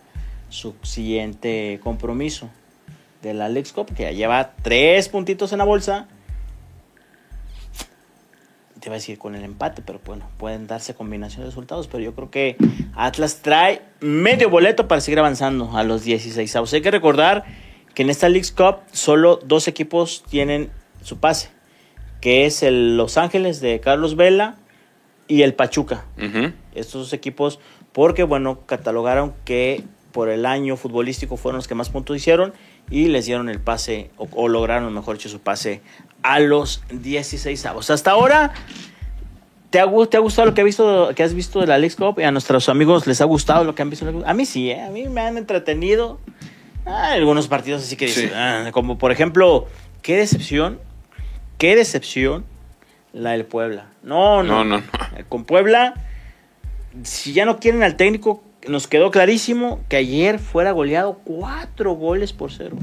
[0.50, 2.50] su siguiente compromiso
[3.22, 6.08] de la Lex Cup, que ya lleva tres puntitos en la bolsa.
[8.80, 12.04] Te iba a decir con el empate, pero bueno, pueden darse combinación de resultados, pero
[12.04, 12.58] yo creo que
[12.96, 16.74] Atlas trae medio boleto para seguir avanzando a los 16 avos.
[16.74, 17.46] Hay que recordar
[17.94, 20.70] que en esta League Cup solo dos equipos tienen
[21.02, 21.50] su pase,
[22.20, 24.58] que es el Los Ángeles de Carlos Vela
[25.30, 26.06] y el Pachuca.
[26.76, 27.60] Estos dos equipos
[27.94, 32.54] porque bueno, catalogaron que por el año futbolístico fueron los que más puntos hicieron
[32.90, 35.82] y les dieron el pase, o, lograron, mejor dicho, su pase
[36.22, 37.90] a los 16 avos.
[37.90, 38.54] Hasta ahora,
[39.70, 42.20] ¿te ha, ¿te ha gustado lo que, visto, que has visto de la League Cup?
[42.20, 44.06] ¿Y a nuestros amigos les ha gustado lo que han visto?
[44.26, 44.82] A mí sí, ¿eh?
[44.82, 46.20] a mí me han entretenido.
[46.86, 49.68] Ah, algunos partidos así que dicen, ah, como por ejemplo,
[50.02, 50.80] qué decepción,
[51.58, 52.46] qué decepción
[53.14, 53.88] la del Puebla.
[54.04, 54.80] No, no, no.
[54.80, 54.84] no.
[55.30, 55.94] Con Puebla
[57.04, 62.32] si ya no quieren al técnico, nos quedó clarísimo que ayer fuera goleado cuatro goles
[62.34, 62.78] por cero.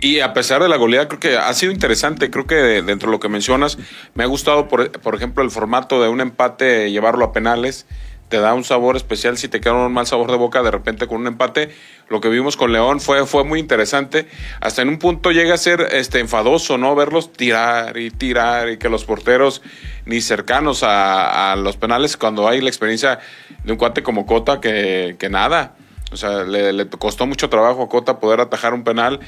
[0.00, 2.30] Y a pesar de la goleada, creo que ha sido interesante.
[2.30, 3.78] Creo que dentro de lo que mencionas,
[4.14, 7.86] me ha gustado, por, por ejemplo, el formato de un empate, llevarlo a penales
[8.28, 11.06] te da un sabor especial si te queda un mal sabor de boca de repente
[11.06, 11.70] con un empate.
[12.08, 14.26] Lo que vimos con León fue, fue muy interesante.
[14.60, 16.94] Hasta en un punto llega a ser este, enfadoso, ¿no?
[16.94, 19.62] Verlos tirar y tirar y que los porteros
[20.06, 23.20] ni cercanos a, los penales cuando hay la experiencia
[23.64, 25.76] de un cuate como Cota que, que nada.
[26.14, 29.18] O sea, le, costó mucho trabajo a Cota poder atajar un penal,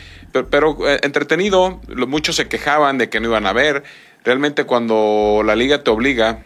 [0.51, 1.81] pero, eh, entretenido.
[2.07, 3.83] Muchos se quejaban de que no iban a ver.
[4.25, 6.45] Realmente cuando la liga te obliga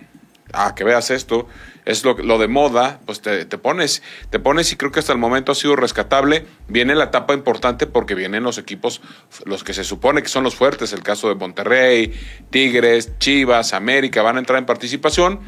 [0.52, 1.46] a que veas esto,
[1.84, 5.18] es lo, lo de moda, pues te, pones, te pones y creo que hasta el
[5.18, 6.46] momento ha sido rescatable.
[6.68, 9.00] Viene la etapa importante porque vienen los equipos,
[9.44, 12.12] los que se supone que son los fuertes, el caso de Monterrey,
[12.50, 15.40] Tigres, Chivas, América, van a entrar en participación.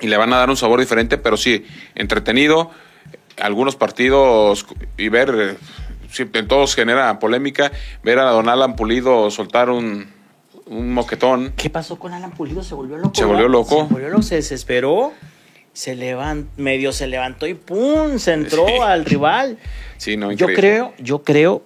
[0.00, 2.70] y le van a dar un sabor diferente, pero sí, entretenido,
[3.38, 7.70] algunos partidos y ver, eh, en todos genera polémica,
[8.02, 10.08] ver a Don Alan Pulido soltar un,
[10.70, 11.52] un moquetón.
[11.56, 12.62] ¿Qué pasó con Alan Pulido?
[12.62, 13.12] ¿Se volvió loco?
[13.14, 13.86] Se volvió loco.
[13.88, 15.12] Se volvió loco, se desesperó,
[15.72, 18.18] se levant, medio se levantó y ¡pum!
[18.18, 18.74] Se entró Sí.
[18.82, 19.58] al rival.
[19.98, 20.54] Sí, no, Yo increíble.
[20.56, 21.62] creo, yo creo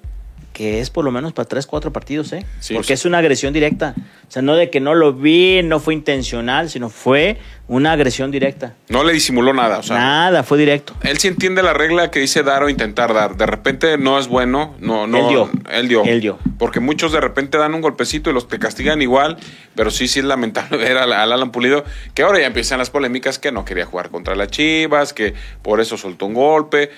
[0.53, 2.47] que es por lo menos para tres, cuatro partidos, ¿eh?
[2.61, 2.93] Sí, Porque sí.
[2.95, 3.95] es una agresión directa.
[4.29, 8.31] O sea, no de que no lo vi, no fue intencional, sino fue una agresión
[8.31, 8.74] directa.
[8.88, 10.94] No le disimuló nada, o sea, Nada, fue directo.
[11.03, 13.37] él sí entiende la regla que dice dar o intentar dar.
[13.37, 15.18] De repente no es bueno, no, no.
[15.18, 15.50] Él dio.
[15.70, 16.05] Él dio.
[16.05, 16.38] Él dio.
[16.59, 19.38] Porque muchos de repente dan un golpecito y los te castigan igual,
[19.74, 22.90] pero sí, sí es lamentable ver al, al Alan Pulido, que ahora ya empiezan las
[22.90, 26.90] polémicas que no quería jugar contra las Chivas, que por eso soltó un golpe.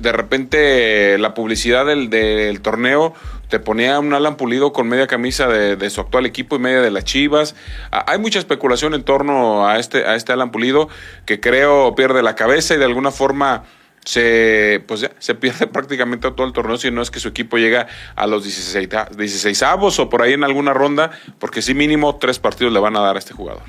[0.00, 3.12] De repente la publicidad del, del torneo
[3.48, 6.80] te ponía un Alan Pulido con media camisa de, de su actual equipo y media
[6.80, 7.54] de las Chivas.
[7.92, 10.88] Ah, Hay mucha especulación en torno a este, a este Alan Pulido
[11.24, 13.64] que creo pierde la cabeza y de alguna forma
[14.04, 17.58] se pues ya, se pierde prácticamente todo el torneo si no es que su equipo
[17.58, 22.16] llega a los 16, 16 avos o por ahí en alguna ronda, porque sí mínimo
[22.16, 23.64] tres partidos le van a dar a este jugador.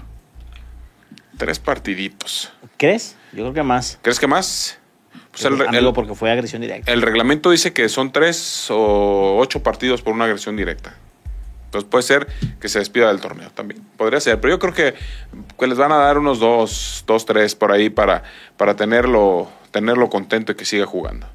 [1.38, 2.52] Tres partiditos.
[2.78, 3.16] ¿Crees?
[3.32, 4.00] Yo creo que más.
[4.02, 4.80] ¿Crees que más?
[5.40, 6.92] Pues el, Amigo, el- porque fue agresión directa.
[6.92, 10.96] el reglamento dice que son tres o ocho partidos por una agresión directa.
[11.66, 12.28] Entonces puede ser
[12.62, 13.82] que se despida del torneo también.
[13.98, 14.96] Podría ser, pero yo creo que,
[15.60, 18.24] que les van a dar unos dos, dos, tres por ahí para,
[18.56, 21.28] para tenerlo, tenerlo contento y que siga jugando.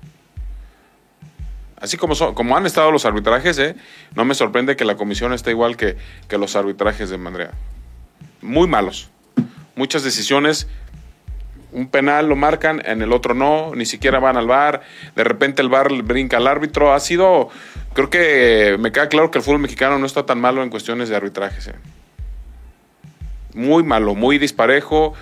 [1.80, 3.74] Así como, son, como han estado los arbitrajes, ¿eh?
[4.14, 5.96] no me sorprende que la comisión esté igual que,
[6.28, 7.50] que los arbitrajes de Mandrea.
[8.40, 9.10] Muy malos.
[9.74, 10.68] Muchas decisiones
[11.72, 14.82] un penal lo marcan, en el otro no, ni siquiera van al bar,
[15.16, 17.48] de repente el bar brinca al árbitro, ha sido,
[17.94, 21.08] creo que me queda claro que el fútbol mexicano no está tan malo en cuestiones
[21.08, 21.68] de arbitrajes.
[21.68, 21.74] eh.
[23.54, 25.14] Muy malo, muy disparejo,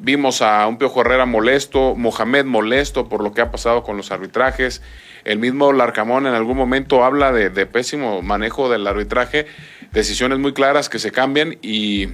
[0.00, 4.10] vimos a un Piojo Herrera molesto, Mohamed molesto por lo que ha pasado con los
[4.10, 4.82] arbitrajes,
[5.24, 9.46] el mismo Larcamón en algún momento habla de, de pésimo manejo del arbitraje,
[9.92, 12.08] decisiones muy claras que se cambian y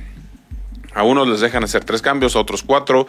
[0.95, 3.07] a unos les dejan hacer tres cambios, a otros cuatro.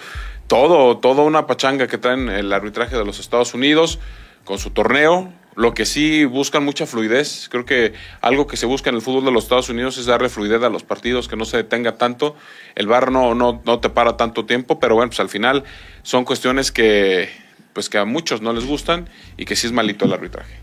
[0.49, 3.99] Todo, toda una pachanga que traen el arbitraje de los Estados Unidos
[4.45, 5.31] con su torneo.
[5.55, 7.49] Lo que sí buscan mucha fluidez.
[7.51, 10.27] Creo que algo que se busca en el fútbol de los Estados Unidos es darle
[10.29, 12.35] fluidez a los partidos, que no se detenga tanto.
[12.73, 15.65] El bar no, no, no te para tanto tiempo, pero bueno, pues al final
[16.01, 17.29] son cuestiones que,
[17.73, 19.07] pues que a muchos no les gustan
[19.37, 20.55] y que sí es malito el arbitraje.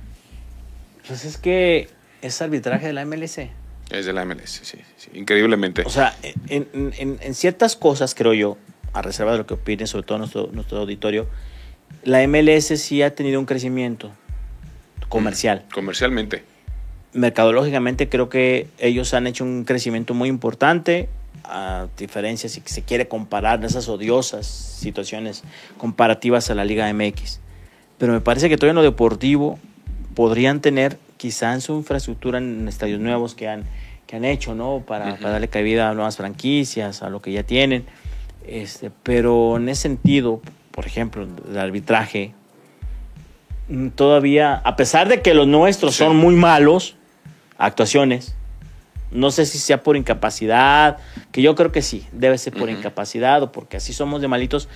[1.06, 1.88] Pues es que
[2.22, 3.38] es arbitraje de la MLS.
[3.90, 5.82] Es de la MLS, sí, sí, increíblemente.
[5.86, 6.16] O sea,
[6.48, 6.66] en-
[7.20, 8.58] en ciertas cosas, creo yo,
[8.96, 11.26] a reserva de lo que opine, sobre todo nuestro, nuestro auditorio,
[12.02, 14.10] la MLS sí ha tenido un crecimiento
[15.10, 15.64] comercial.
[15.72, 16.44] Comercialmente.
[17.12, 21.10] Mercadológicamente creo que ellos han hecho un crecimiento muy importante,
[21.44, 25.44] a diferencia si se quiere comparar esas odiosas situaciones
[25.76, 27.40] comparativas a la Liga MX.
[27.98, 29.58] Pero me parece que todavía en lo deportivo
[30.14, 33.64] podrían tener quizá en su infraestructura en estadios nuevos que han,
[34.06, 34.82] que han hecho, ¿no?
[34.86, 35.16] Para, Ujú.
[35.18, 37.84] para darle cabida a nuevas franquicias, a lo que ya tienen.
[38.46, 42.32] Este, pero en ese sentido, por ejemplo, el arbitraje,
[43.68, 46.04] mm, todavía, a pesar de que los nuestros Sí.
[46.04, 46.96] son muy malos,
[47.58, 48.34] actuaciones,
[49.10, 50.98] no sé si sea por incapacidad,
[51.32, 54.68] que yo creo que sí, debe ser por incapacidad o porque así somos de malitos,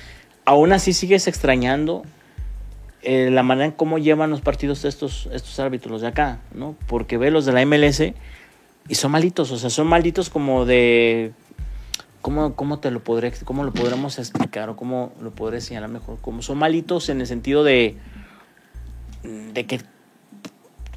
[0.44, 2.02] aún así sigues extrañando
[3.02, 6.76] eh, la manera en cómo llevan los partidos estos, estos árbitros los de acá, ¿no?
[6.86, 8.14] Porque ve los de la MLS
[8.88, 11.32] y son malitos, o sea, son malitos como de...
[12.22, 16.18] ¿Cómo, cómo te lo podré, cómo lo podremos explicar o cómo lo podré señalar mejor?
[16.20, 17.96] Como son malitos en el sentido de,
[19.52, 19.80] de que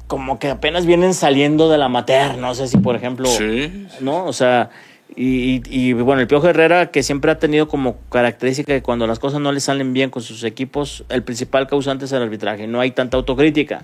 [0.06, 3.86] como que apenas vienen saliendo de la mater, no sé si por ejemplo, Sí.
[4.00, 4.24] ¿no?
[4.26, 4.68] O sea,
[5.16, 9.06] y, y- y, bueno, el Piojo Herrera que siempre ha tenido como característica que cuando
[9.06, 12.66] las cosas no le salen bien con sus equipos, el principal causante es el arbitraje,
[12.66, 13.82] no hay tanta autocrítica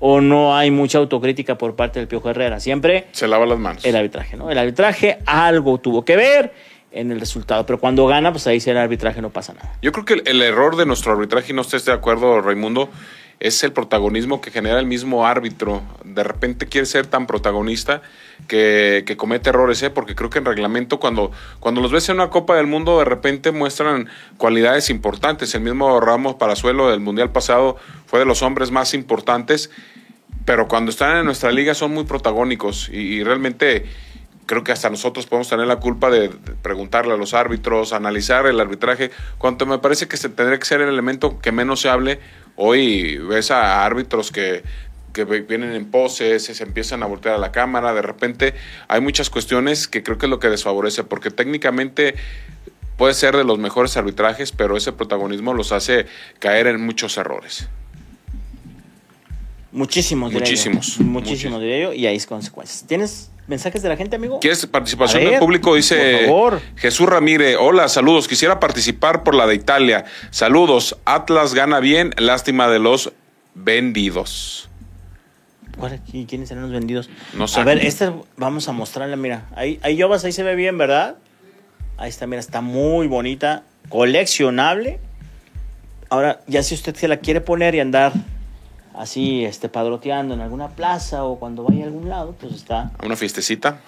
[0.00, 3.84] o no hay mucha autocrítica por parte del Piojo Herrera, siempre Se lava las manos.
[3.86, 4.50] el arbitraje, ¿no?
[4.50, 6.52] El arbitraje algo tuvo que ver
[6.94, 9.72] en el resultado, pero cuando gana, pues ahí sí el arbitraje no pasa nada.
[9.82, 12.88] Yo creo que el, error de nuestro arbitraje, y no estés de acuerdo, Raimundo,
[13.40, 15.82] es el protagonismo que genera el mismo árbitro.
[16.04, 18.00] De repente quiere ser tan protagonista
[18.46, 19.90] que, que comete errores, ¿eh?
[19.90, 23.04] porque creo que en reglamento, cuando, cuando los ves en una Copa del Mundo, de
[23.04, 25.54] repente muestran cualidades importantes.
[25.54, 27.76] El mismo Ramos Parazuelo del Mundial pasado
[28.06, 29.70] fue de los hombres más importantes,
[30.44, 33.84] pero cuando están en nuestra liga son muy protagónicos y realmente
[34.46, 36.30] creo que hasta nosotros podemos tener la culpa de,
[36.62, 40.80] preguntarle a los árbitros, analizar el arbitraje, cuanto me parece que se tendría que ser
[40.80, 42.20] el elemento que menos se hable.
[42.56, 44.62] Hoy ves a árbitros que,
[45.12, 48.54] que vienen en poses, se empiezan a voltear a la cámara, de repente
[48.88, 52.14] hay muchas cuestiones que creo que es lo que desfavorece, porque técnicamente
[52.96, 56.06] puede ser de los mejores arbitrajes, pero ese protagonismo los hace
[56.38, 57.68] caer en muchos errores.
[59.74, 60.32] Muchísimos.
[60.32, 61.60] Muchísimos, Muchísimos, muchísimos.
[61.60, 62.84] diría yo, y hay consecuencias.
[62.86, 64.38] ¿Tienes mensajes de la gente, amigo?
[64.38, 65.74] ¿Quieres participación ver, del público?
[65.74, 66.60] Dice por favor.
[66.76, 67.56] Jesús Ramírez.
[67.60, 68.28] Hola, saludos.
[68.28, 70.04] Quisiera participar por la de Italia.
[70.30, 70.96] Saludos.
[71.04, 72.14] Atlas gana bien.
[72.18, 73.12] Lástima de los
[73.56, 74.68] vendidos.
[75.76, 77.10] ¿Cuál- y ¿Quiénes serán los vendidos?
[77.36, 77.58] No sé.
[77.58, 79.48] A ver, este vamos a mostrarla, mira.
[79.56, 81.16] Ahí, ahí Yobas, ahí se ve bien, ¿verdad?
[81.96, 83.64] Ahí está, mira, está muy bonita.
[83.88, 85.00] Coleccionable.
[86.10, 88.12] Ahora, ya si usted se la quiere poner y andar
[88.94, 92.92] así, este, padroteando en alguna plaza o cuando vaya a algún lado, pues está.
[92.98, 93.80] A una fiestecita.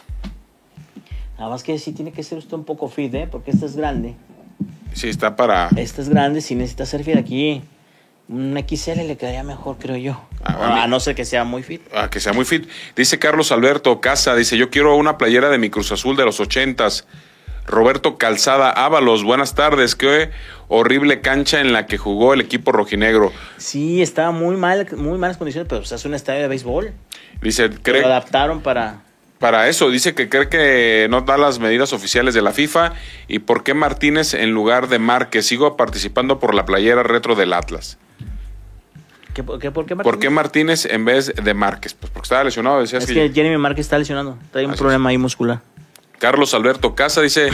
[1.38, 3.29] Nada más que sí tiene que ser usted un poco fit, ¿eh?
[3.31, 4.14] Porque esta es grande.
[4.95, 5.69] Sí, está para.
[5.77, 7.62] Esta es grande, si necesita ser fit aquí.
[8.29, 10.21] Un XL le quedaría mejor, creo yo.
[10.42, 11.83] Ah, a no ser que sea muy fit.
[11.95, 12.69] Ah, que sea muy fit.
[12.97, 16.40] Dice Carlos Alberto Casa, dice, yo quiero una playera de mi Cruz Azul de los
[16.40, 17.07] ochentas.
[17.66, 19.96] Roberto Calzada Ábalos, buenas tardes.
[19.96, 20.31] Qué
[20.68, 23.33] horrible cancha en la que jugó el equipo rojinegro.
[23.57, 26.92] Sí, estaba muy mal, muy malas condiciones, pero pues, es un estadio de béisbol.
[27.42, 29.00] Dice, Lo cree, adaptaron para.
[29.38, 32.92] para eso, dice que cree que no da las medidas oficiales de la FIFA.
[33.26, 35.46] ¿Y por qué Martínez en lugar de Márquez?
[35.46, 37.98] Sigo participando por la playera retro del Atlas.
[39.35, 40.87] ¿Qué, por qué, por qué ¿Por qué Martínez?
[40.87, 41.92] En vez de Márquez?
[41.92, 43.14] Pues porque estaba lesionado, decías Es que...
[43.14, 44.38] que Jeremy Márquez está lesionado.
[44.50, 45.61] Trae un Así problema ahí muscular.
[46.18, 47.48] Carlos Alberto Casa dice,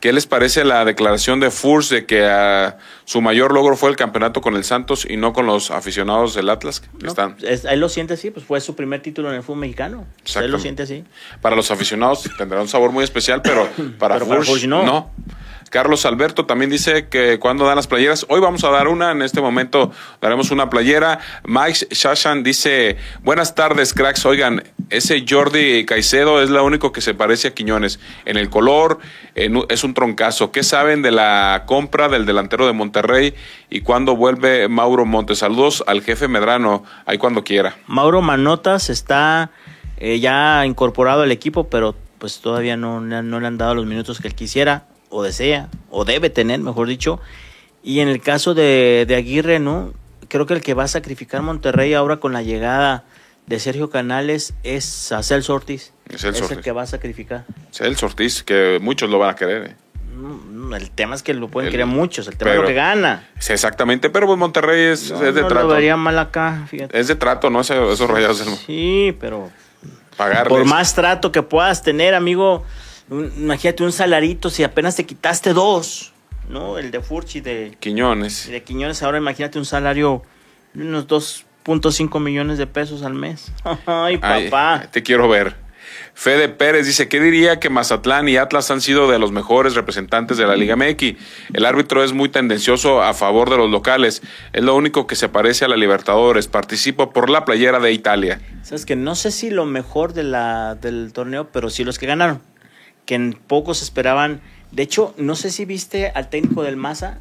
[0.00, 3.96] ¿qué les parece la declaración de Furs de que ah, su mayor logro fue el
[3.96, 6.82] campeonato con el Santos y no con los aficionados del Atlas?
[7.00, 7.08] ¿no?
[7.08, 7.36] están?
[7.42, 10.06] Es- él lo siente así, pues fue su primer título en el fútbol mexicano.
[10.22, 10.86] Pues, él lo Exactamente.
[10.86, 11.38] siente así.
[11.40, 13.64] Para los aficionados tendrá un sabor muy especial, pero
[13.98, 15.10] para Pero para Furs Furs no.
[15.70, 19.22] Carlos Alberto también dice que cuando dan las playeras, hoy vamos a dar una, en
[19.22, 21.18] este momento daremos una playera.
[21.44, 27.14] Mike Shashan dice, buenas tardes cracks, oigan, ese Jordi Caicedo es lo único que se
[27.14, 27.98] parece a Quiñones.
[28.24, 28.98] En el color
[29.34, 30.52] en es un troncazo.
[30.52, 33.34] ¿Qué saben de la compra del delantero de Monterrey
[33.68, 35.38] y cuándo vuelve Mauro Montes?
[35.38, 37.76] Saludos al jefe Medrano, ahí cuando quiera.
[37.86, 39.50] Mauro Manotas está
[39.98, 44.20] eh, ya incorporado al equipo, pero pues todavía no, no le han dado los minutos
[44.20, 47.20] que él quisiera, o desea, o debe tener, mejor dicho.
[47.82, 49.92] Y en el caso de, de Aguirre, ¿no?
[50.28, 53.04] Creo que el que va a sacrificar Monterrey ahora con la llegada
[53.46, 55.92] de Sergio Canales es a Celso Ortiz.
[56.08, 56.64] Es Celso el Ortiz.
[56.64, 57.44] que va a sacrificar.
[57.72, 59.70] Es el Ortiz, que muchos lo van a querer.
[59.70, 59.76] ¿eh?
[60.16, 62.68] Mm, El tema es que lo pueden El- querer muchos, el tema es pero- lo
[62.68, 63.28] que gana.
[63.36, 65.68] Exactamente, pero pues Monterrey es, No, es de no trato.
[65.68, 66.98] lo vería mal acá, fíjate.
[66.98, 67.60] Es de trato, ¿no?
[67.60, 69.48] Esos, esos rayados Sí, pero
[70.16, 70.48] pagarles.
[70.48, 72.64] por más trato que puedas tener, amigo,
[73.10, 76.12] un- imagínate un salarito si apenas te quitaste dos,
[76.48, 76.78] ¿no?
[76.78, 78.48] El de Furchi de, Quiñones.
[78.50, 80.22] de Quiñones, ahora imagínate un salario
[80.74, 83.52] de unos 2.5 millones de pesos al mes.
[83.86, 84.88] Ay, Ay, papá.
[84.90, 85.64] te quiero ver.
[86.14, 90.36] Fede Pérez dice, ¿qué diría que Mazatlán y Atlas han sido de los mejores representantes
[90.38, 91.14] de la Liga MX?
[91.52, 94.22] El árbitro es muy tendencioso a favor de los locales.
[94.54, 96.48] Es lo único que se parece a la Libertadores.
[96.48, 98.40] Participo por la playera de Italia.
[98.62, 102.06] Sabes que no sé si lo mejor de la, del torneo, pero sí los que
[102.06, 102.40] ganaron.
[103.06, 104.40] Que en pocos esperaban.
[104.72, 107.18] De hecho, no sé si viste al técnico del Maza,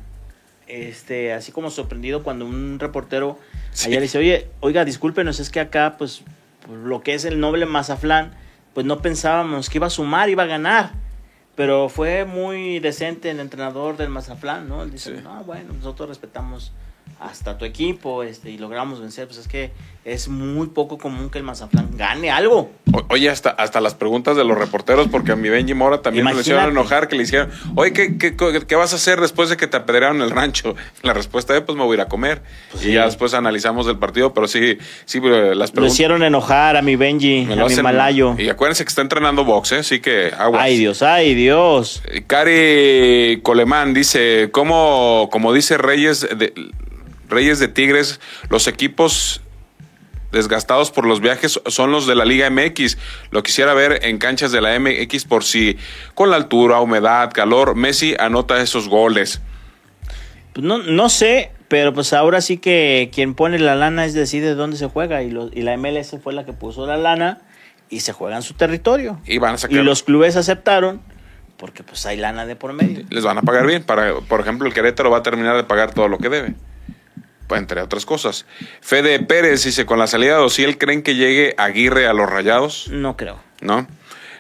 [0.68, 3.40] este, así como sorprendido cuando un reportero
[3.72, 3.88] Sí.
[3.90, 6.24] allá le dice, oye, oiga, discúlpenos, es que acá, pues,
[6.66, 8.34] por lo que es el noble Mazaflán,
[8.74, 10.92] pues no pensábamos que iba a sumar, iba a ganar.
[11.56, 14.84] Pero fue muy decente el entrenador del Mazaflán, ¿no?
[14.84, 15.22] Él dice, Sí.
[15.24, 16.72] no, bueno, nosotros respetamos
[17.20, 19.28] hasta tu equipo este, y logramos vencer.
[19.28, 19.72] Pues es que
[20.06, 22.70] es muy poco común que el Mazaflán gane algo.
[22.94, 26.26] O- Oye, hasta, hasta las preguntas de los reporteros, porque a mi Benji Mora también
[26.26, 26.80] le hicieron Imagínate.
[26.80, 29.78] enojar, que le hicieron, oye, ¿qué, qué, qué vas a hacer después de que te
[29.78, 30.76] apedrearon el rancho?
[31.02, 32.44] La respuesta es, pues me voy a ir a comer.
[32.72, 32.94] Pues y sí.
[32.94, 35.94] ya después analizamos el partido, pero sí, sí, eh, las Lo preguntas...
[35.94, 38.36] hicieron enojar a mi Benji, me a lo mi hacen- Malayo.
[38.38, 39.78] Y acuérdense que está entrenando box, ¿eh?
[39.80, 40.62] Así que aguas.
[40.62, 42.04] Ay Dios, ay Dios.
[42.12, 46.54] Eh, Cari Colemán dice, como, como dice Reyes de,
[47.28, 49.42] Reyes de Tigres, los equipos
[50.32, 52.98] desgastados por los viajes son los de la Liga MX.
[53.32, 55.78] Lo quisiera ver en canchas de la MX por si
[56.14, 59.42] con la altura, humedad, calor, Messi anota esos goles.
[60.54, 64.56] Pues no, no sé, pero pues ahora sí que quien pone la lana es decide
[64.56, 67.42] dónde se juega y, lo- y la MLS fue la que puso la lana
[67.90, 69.20] y se juega en su territorio.
[69.26, 71.02] Y van a Y sacar, los clubes aceptaron
[71.58, 73.06] porque pues hay lana de por medio.
[73.10, 73.84] les van a pagar bien.
[73.84, 76.54] Para, por ejemplo, el Querétaro va a terminar de pagar todo lo que debe.
[77.48, 78.46] Pues, entre otras cosas.
[78.82, 82.88] Fede Pérez dice, con la salida de Ociel, ¿creen que llegue Aguirre a los rayados?
[82.90, 83.40] No creo.
[83.62, 83.88] ¿no?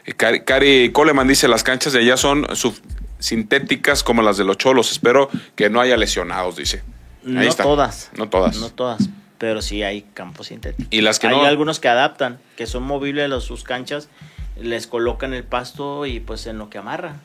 [0.07, 2.45] Y Cari, Cari Coleman dice, las canchas de allá son
[3.19, 4.91] sintéticas como las de los cholos.
[4.91, 6.83] Espero que no haya lesionados, dice.
[7.25, 7.63] Ahí No está.
[7.63, 8.11] todas.
[8.17, 8.57] No todas.
[8.57, 9.01] No todas.
[9.37, 10.87] Pero sí hay campos sintéticos.
[10.91, 14.09] Y las que hay no- algunos que adaptan, que son movibles los, sus canchas,
[14.59, 17.17] les colocan el pasto y pues en lo que amarra.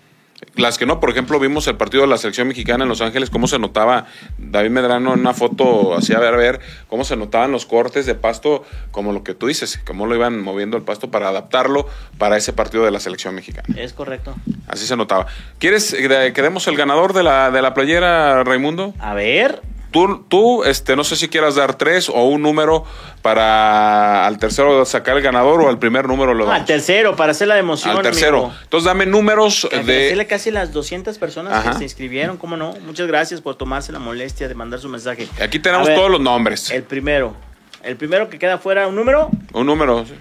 [0.61, 3.30] Las que no, por ejemplo, vimos el partido de la selección mexicana en Los Ángeles,
[3.30, 4.06] cómo se notaba
[4.38, 8.64] David Medrano en una foto, hacía ver, ver cómo se notaban los cortes de pasto,
[8.90, 11.88] como lo que tú dices, cómo lo iban moviendo el pasto para adaptarlo
[12.18, 13.74] para ese partido de la selección mexicana.
[13.76, 14.34] Es correcto.
[14.68, 15.26] Así se notaba.
[15.58, 18.94] ¿Quieres eh, que demos el ganador de la, de la playera, Raimundo?
[18.98, 22.84] A ver, Tú, tú, este, no sé si quieras dar tres o un número
[23.22, 26.61] para al tercero sacar el ganador o al primer número lo no, damos.
[26.61, 27.97] al tercero, para hacer la emoción.
[27.97, 28.38] Al tercero.
[28.47, 28.55] amigo.
[28.62, 30.26] Entonces dame números Agradecerle de...
[30.28, 31.72] casi las 200 personas Ajá.
[31.72, 32.72] que se inscribieron, ¿cómo no?
[32.86, 35.28] Muchas gracias por tomarse la molestia de mandar su mensaje.
[35.43, 36.70] Aquí tenemos ver, todos los nombres.
[36.70, 37.34] El primero.
[37.82, 40.05] El primero que queda fuera, un número, Un número.
[40.07, 40.14] sí.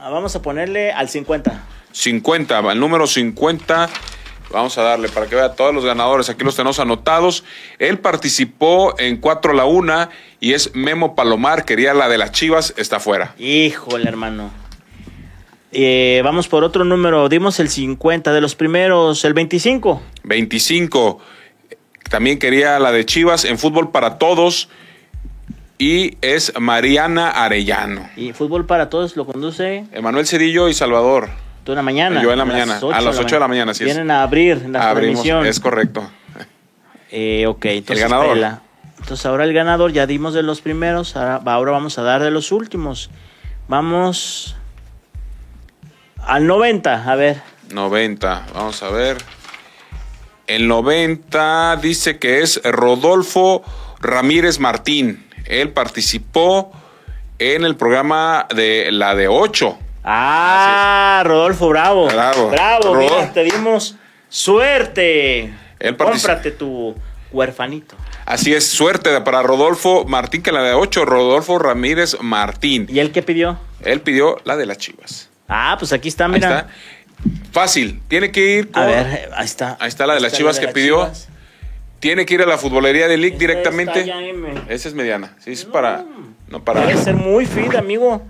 [0.00, 1.60] ah, vamos a ponerle al 50.
[1.92, 3.88] 50, el número 50.
[4.50, 6.28] Vamos a darle para que vea todos los ganadores.
[6.28, 7.44] Aquí los tenemos anotados.
[7.78, 10.08] Él participó en 4 a la 1
[10.40, 11.64] y es Memo Palomar.
[11.64, 12.74] Quería la de las Chivas.
[12.76, 13.34] Está fuera.
[13.38, 14.50] Híjole, hermano.
[15.72, 17.28] Eh, vamos por otro número.
[17.28, 20.02] Dimos el 50 de los primeros, el 25.
[20.24, 21.20] 25.
[22.10, 24.68] También quería la de Chivas en fútbol para todos.
[25.78, 28.10] Y es Mariana Arellano.
[28.16, 31.30] Y fútbol para todos lo conduce Emanuel Cedillo y Salvador.
[31.64, 32.22] Tú en la mañana.
[32.22, 33.78] Yo en la las mañana, a las 8 de la mañana, es.
[33.80, 35.22] Vienen a abrir la Abrimos.
[35.22, 35.46] transmisión.
[35.46, 36.10] Es correcto.
[37.10, 38.04] Eh, ok, entonces.
[38.04, 38.34] ganador.
[38.34, 38.62] Pela.
[38.98, 42.30] Entonces ahora el ganador, ya dimos de los primeros, ahora, ahora vamos a dar de
[42.30, 43.10] los últimos.
[43.66, 44.56] Vamos
[46.18, 47.40] al 90, a ver.
[47.72, 48.46] 90.
[48.54, 49.16] Vamos a ver.
[50.46, 53.62] El 90 dice que es Rodolfo
[54.00, 55.26] Ramírez Martín.
[55.46, 56.72] Él participó
[57.38, 59.78] en el programa de la de 8.
[60.04, 62.06] Ah, Rodolfo, bravo.
[62.08, 62.50] Bravo.
[62.50, 63.96] Bravo, mira, te dimos
[64.28, 65.52] suerte.
[65.78, 66.94] Él Cómprate tu
[67.32, 67.96] huerfanito.
[68.26, 72.86] Así es, suerte para Rodolfo Martín, que la de 8, Rodolfo Ramírez Martín.
[72.88, 73.58] ¿Y él qué pidió?
[73.82, 75.28] Él pidió la de las chivas.
[75.48, 76.48] Ah, pues aquí está, Ahí mira.
[76.60, 76.68] está.
[77.52, 79.76] Fácil, tiene que ir con- A ver, ahí está.
[79.80, 81.02] Ahí está la de las Chivas la que pidió.
[81.04, 81.28] Chivas.
[81.98, 84.12] Tiene que ir a la futbolería de League Esta directamente.
[84.68, 85.34] Esa es mediana.
[85.38, 86.04] Sí, es para.
[86.48, 86.80] No para.
[86.86, 88.22] Debe ser muy fit, amigo.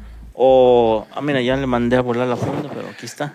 [0.42, 1.06] O.
[1.14, 3.34] Ah, mira, ya le mandé a volar la funda, pero aquí está.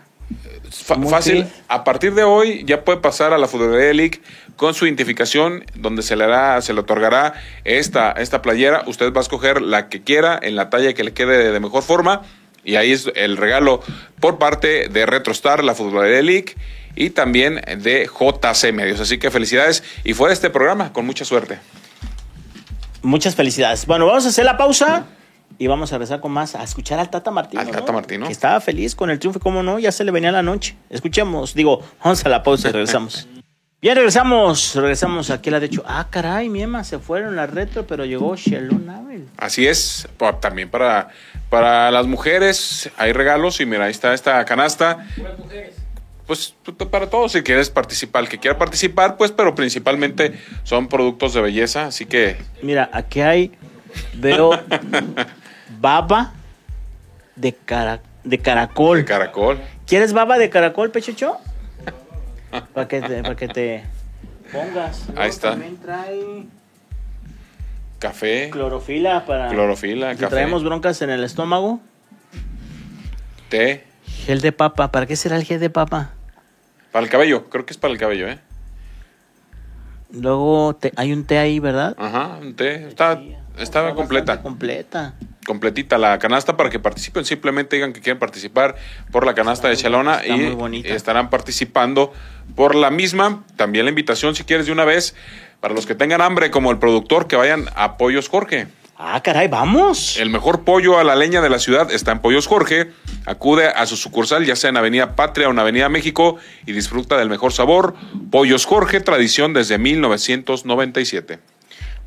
[0.98, 1.46] Muy fácil.
[1.68, 4.22] A partir de hoy ya puede pasar a la Futbolería League
[4.56, 8.82] con su identificación, donde se le hará, se le otorgará esta, esta playera.
[8.88, 11.84] Usted va a escoger la que quiera, en la talla que le quede de mejor
[11.84, 12.24] forma.
[12.64, 13.82] Y ahí es el regalo
[14.20, 16.56] por parte de RetroStar, la Futbolería League,
[16.96, 19.00] y también de JC Medios.
[19.00, 21.60] Así que felicidades y fuera este programa, con mucha suerte.
[23.04, 23.86] Muchas felicidades.
[23.86, 25.06] Bueno, vamos a hacer la pausa
[25.58, 27.62] y vamos a regresar con más, a escuchar al Tata Martino.
[27.62, 27.94] Al Tata ¿no?
[27.94, 28.26] Martino.
[28.28, 29.80] Que estaba feliz con el triunfo, ¿cómo no?
[29.80, 30.76] Ya se le venía la noche.
[30.90, 33.28] Escuchemos, digo, vamos a la pausa y regresamos.
[33.82, 34.74] Bien, regresamos.
[34.76, 35.84] Regresamos aquí a la de hecho.
[35.86, 39.28] Ah, caray, mi Emma, se fueron la retro, pero llegó Shelon Abel.
[39.38, 40.08] Así es,
[40.40, 41.10] también para,
[41.50, 45.06] para las mujeres hay regalos y mira, ahí está esta canasta.
[46.26, 50.34] Pues p- para todos, si quieres participar, el que quiera participar, pues, pero principalmente
[50.64, 53.52] son productos de belleza, así que Mira, aquí hay,
[54.14, 54.52] veo
[55.80, 56.34] baba
[57.36, 59.00] de, cara, de caracol.
[59.00, 59.60] el caracol.
[59.86, 61.38] ¿Quieres baba de caracol, Pechucho?
[62.74, 63.84] Para que te, para que te
[64.52, 65.08] pongas.
[65.10, 65.52] Luego está.
[65.52, 66.46] También trae
[68.00, 69.48] Café, clorofila para.
[69.50, 71.80] clorofila, Si café, traemos broncas en el estómago.
[73.50, 73.84] té.
[74.26, 74.92] Gel de papa.
[74.92, 76.12] ¿Para qué será el gel de papa?
[76.92, 78.40] Para el cabello, creo que es para el cabello, ¿eh?
[80.12, 81.96] Luego te- hay un té ahí, ¿verdad?
[81.98, 82.88] Ajá, un té.
[82.88, 83.20] Está,
[83.58, 84.42] Está bastante completa.
[84.42, 85.14] Completa.
[85.46, 87.26] completita la canasta para que participen.
[87.26, 88.76] Simplemente digan que quieren participar
[89.12, 92.14] por la canasta de Chalona muy y estarán participando
[92.56, 93.44] por la misma.
[93.56, 95.16] También la invitación, si quieres, de una vez,
[95.60, 98.68] para los que tengan hambre, como el productor, que vayan a Pollos Jorge.
[98.98, 100.18] Ah, caray, vamos.
[100.18, 102.92] El mejor pollo a la leña de la ciudad está en Pollos Jorge.
[103.26, 107.18] Acude a su sucursal, ya sea en Avenida Patria o en Avenida México, y disfruta
[107.18, 107.96] del mejor sabor.
[108.32, 111.40] Pollos Jorge, tradición desde 1997.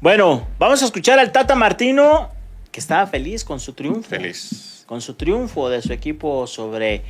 [0.01, 2.29] Bueno, vamos a escuchar al Tata Martino,
[2.71, 4.09] que estaba feliz con su triunfo.
[4.09, 4.85] Feliz.
[4.87, 7.03] Con su triunfo de su equipo sobre.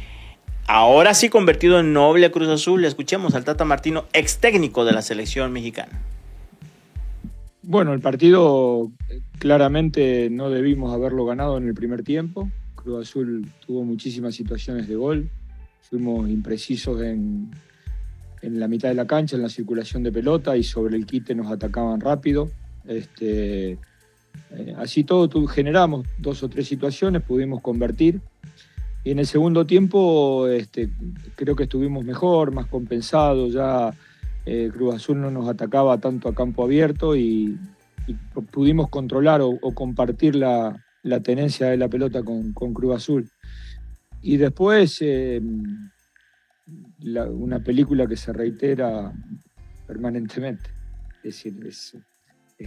[0.67, 2.87] Ahora sí convertido en noble Cruz Azul.
[2.87, 6.01] Escuchemos al Tata Martino, ex técnico de la selección mexicana.
[7.61, 8.91] Bueno, el partido
[9.39, 12.51] claramente no debimos haberlo ganado en el primer tiempo.
[12.75, 15.29] Cruz Azul tuvo muchísimas situaciones de gol.
[15.83, 17.51] Fuimos imprecisos en,
[18.41, 21.35] en la mitad de la cancha, en la circulación de pelota y sobre el quite
[21.35, 22.51] nos atacaban rápido.
[22.89, 23.79] Este,
[24.51, 28.21] eh, así todo generamos dos o tres situaciones, pudimos convertir.
[29.05, 30.91] Y en el segundo tiempo este,
[31.37, 33.95] creo que estuvimos mejor, más compensados, ya
[34.45, 37.59] eh, Cruz Azul no nos atacaba tanto a campo abierto y,
[38.51, 40.83] pudimos controlar o, compartir la,
[41.23, 43.31] tenencia de la pelota con, con Cruz Azul.
[44.23, 45.43] Y después, eh,
[47.31, 49.13] una película que se reitera
[49.87, 50.71] permanentemente.
[51.19, 51.97] Es decir, es,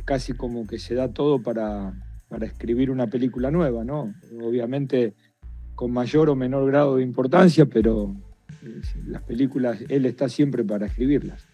[0.06, 1.94] casi como que se da todo para,
[2.30, 4.14] para escribir una película nueva, ¿no?
[4.42, 5.14] Obviamente
[5.76, 8.16] con mayor o menor grado de importancia, pero
[9.08, 11.48] las películas, él está siempre para escribirlas.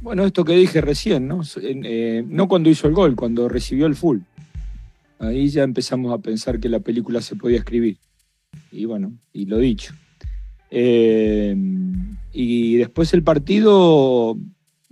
[0.00, 1.42] Bueno, esto que dije recién, ¿no?
[1.60, 4.18] Eh, no cuando hizo el gol, cuando recibió el full.
[5.20, 7.98] Ahí ya empezamos a pensar que la película se podía escribir.
[8.72, 9.94] Y bueno, y lo dicho.
[10.70, 11.54] Eh,
[12.32, 14.36] y después el partido,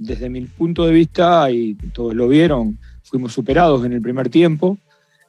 [0.01, 4.79] desde mi punto de vista, y todos lo vieron, fuimos superados en el primer tiempo.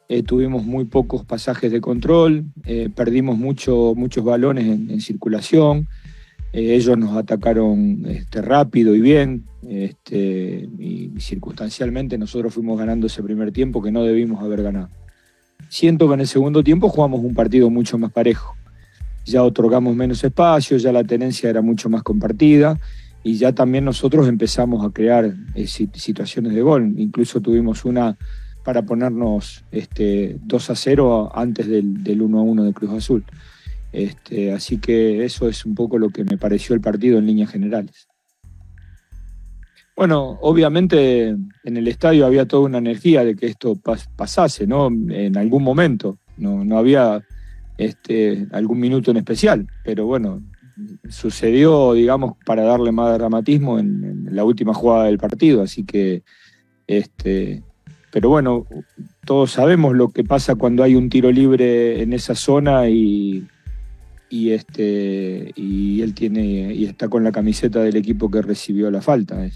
[0.07, 5.87] Eh, tuvimos muy pocos pasajes de control, eh, perdimos mucho, muchos balones en, circulación,
[6.53, 13.23] eh, ellos nos atacaron este, rápido y bien, este, y, circunstancialmente nosotros fuimos ganando ese
[13.23, 14.89] primer tiempo que no debimos haber ganado.
[15.69, 18.55] Siento que en el segundo tiempo jugamos un partido mucho más parejo,
[19.25, 22.77] ya otorgamos menos espacio, ya la tenencia era mucho más compartida
[23.23, 25.33] y ya también nosotros empezamos a crear
[25.65, 28.17] situaciones de gol, incluso tuvimos una
[28.63, 33.23] para ponernos este, 2 a 0 antes del, del 1 a 1 de Cruz Azul.
[33.91, 37.51] Este, así que eso es un poco lo que me pareció el partido en líneas
[37.51, 38.07] generales.
[39.95, 43.79] Bueno, obviamente en el estadio había toda una energía de que esto
[44.15, 44.87] pasase, ¿no?
[44.87, 46.17] En algún momento.
[46.37, 47.23] No, no había
[47.77, 50.41] este, algún minuto en especial, pero bueno,
[51.09, 56.23] sucedió, digamos, para darle más dramatismo en, la última jugada del partido, así que
[56.87, 57.63] este,
[58.11, 58.65] pero bueno,
[59.25, 63.47] todos sabemos lo que pasa cuando hay un tiro libre en esa zona y,
[64.29, 69.01] y, este, y él tiene y está con la camiseta del equipo que recibió la
[69.01, 69.47] falta.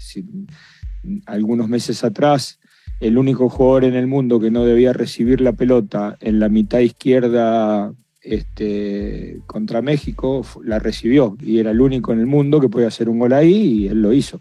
[1.26, 2.58] Algunos meses atrás,
[3.00, 6.78] el único jugador en el mundo que no debía recibir la pelota en la mitad
[6.78, 7.92] izquierda
[8.26, 13.08] este, contra México la recibió y era el único en el mundo que podía hacer
[13.08, 14.40] un gol ahí y él lo hizo.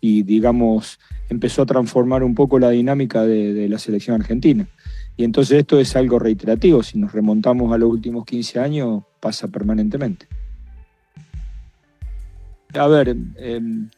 [0.00, 0.98] Y digamos,
[1.28, 4.66] empezó a transformar un poco la dinámica de, la selección argentina.
[5.16, 9.48] Y entonces esto es algo reiterativo, si nos remontamos a los últimos 15 años, pasa
[9.48, 10.26] permanentemente.
[12.72, 13.90] A ver, em,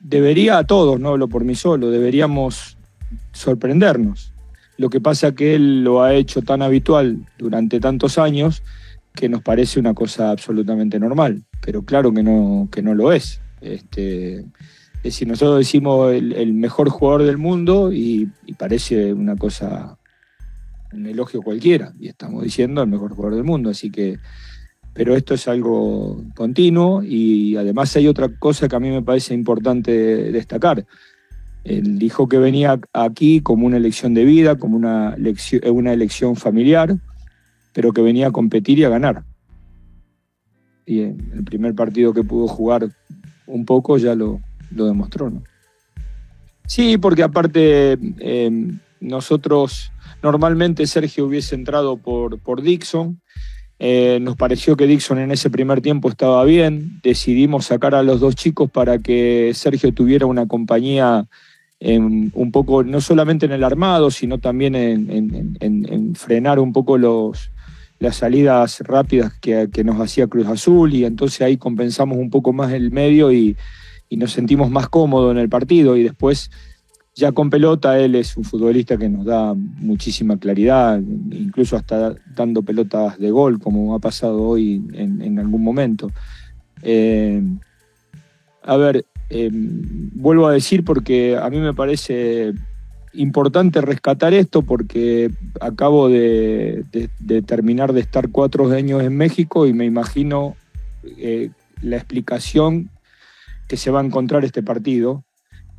[0.00, 2.76] debería a todos, no hablo por mí solo, deberíamos
[3.32, 4.33] sorprendernos.
[4.76, 8.62] Lo que pasa es que él lo ha hecho tan habitual durante tantos años
[9.14, 13.40] que nos parece una cosa absolutamente normal, pero claro que no, que no lo es.
[13.60, 19.98] Este, es decir, nosotros decimos el, mejor jugador del mundo y, parece una cosa,
[20.92, 24.18] un elogio cualquiera, y estamos diciendo el mejor jugador del mundo, así que,
[24.92, 29.34] pero esto es algo continuo y además hay otra cosa que a mí me parece
[29.34, 29.92] importante
[30.32, 30.86] destacar.
[31.64, 36.36] Él dijo que venía aquí como una elección de vida, como una elección, una elección
[36.36, 36.96] familiar,
[37.72, 39.24] pero que venía a competir y a ganar.
[40.86, 42.88] Y en el primer partido que pudo jugar
[43.46, 44.40] un poco ya lo,
[44.70, 45.42] lo demostró, ¿no?
[46.66, 48.50] Sí, porque aparte eh,
[49.00, 49.92] nosotros
[50.22, 53.20] normalmente Sergio hubiese entrado por, por Dixon.
[53.78, 57.00] Eh, nos pareció que Dixon en ese primer tiempo estaba bien.
[57.02, 61.26] Decidimos sacar a los dos chicos para que Sergio tuviera una compañía
[61.80, 67.50] un poco, no solamente en el armado, sino también en, frenar un poco los,
[67.98, 70.94] las salidas rápidas que, que, nos hacía Cruz Azul.
[70.94, 73.56] Y entonces ahí compensamos un poco más el medio y,
[74.08, 76.50] y nos sentimos más cómodos en el partido y después
[77.16, 82.62] ya con pelota él es un futbolista que nos da muchísima claridad, incluso hasta dando
[82.62, 86.10] pelotas de gol como ha pasado hoy en, algún momento.
[86.82, 87.40] Eh,
[88.62, 92.52] a ver, eh, vuelvo a decir porque a mí me parece
[93.12, 96.84] importante rescatar esto porque acabo de,
[97.46, 100.56] terminar de estar cuatro años en México y me imagino
[101.18, 101.50] eh,
[101.82, 102.90] la explicación
[103.68, 105.24] que se va a encontrar este partido,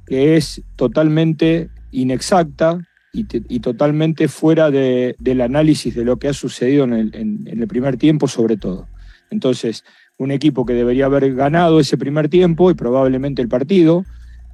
[0.08, 2.80] que es totalmente inexacta
[3.14, 8.58] y, totalmente fuera del análisis de lo que ha sucedido en el, primer tiempo sobre
[8.58, 8.88] todo.
[9.32, 9.84] Entonces,
[10.18, 14.06] un equipo que debería haber ganado ese primer tiempo y probablemente el partido,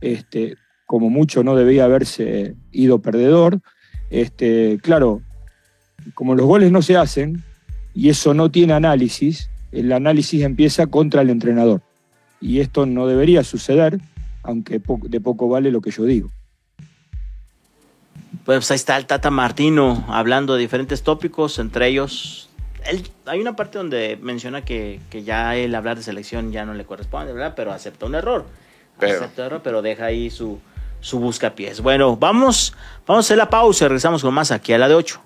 [0.01, 0.55] este,
[0.86, 3.62] como mucho no debía haberse ido perdedor.
[4.09, 5.22] Este, claro,
[6.14, 7.43] como los goles no se hacen
[7.93, 11.82] y eso no tiene análisis, el análisis empieza contra el entrenador
[12.41, 13.99] y esto no debería suceder,
[14.43, 16.32] aunque de poco vale lo que yo digo.
[18.43, 22.49] Pues ahí está el Tata Martino hablando de diferentes tópicos, entre ellos,
[23.25, 27.34] hay una parte donde menciona que, ya el hablar de selección ya no le corresponde,
[27.34, 27.53] ¿verdad?
[27.55, 28.45] Pero acepta un error.
[28.99, 30.59] Pero, acepta un error, pero deja ahí su,
[30.99, 31.82] su buscapiés.
[31.82, 32.73] Bueno, vamos,
[33.05, 35.21] vamos a hacer la pausa y regresamos con más aquí a la de 8.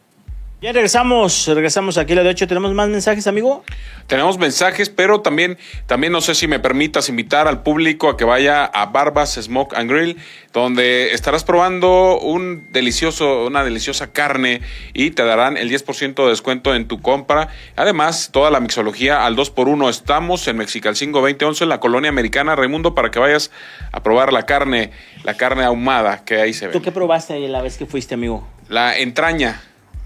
[0.62, 2.48] Ya regresamos, regresamos aquí a la de 8.
[2.48, 3.64] ¿Tenemos más mensajes, amigo?
[4.08, 8.24] Tenemos mensajes, pero también, también no sé si me permitas invitar al público a que
[8.24, 10.18] vaya a Barbas Smoke and Grill,
[10.54, 14.62] donde estarás probando un delicioso, una deliciosa carne
[14.94, 17.50] y te darán el 10% de descuento en tu compra.
[17.76, 19.90] Además, toda la mixología al 2x1.
[19.90, 23.52] Estamos en Mexicalcingo 2011, en la colonia americana Raimundo, para que vayas
[23.92, 24.92] a probar la carne,
[25.26, 26.74] la carne ahumada que ahí se ve.
[26.74, 28.48] ¿Tú qué probaste la vez que fuiste, amigo?
[28.70, 29.62] La entraña.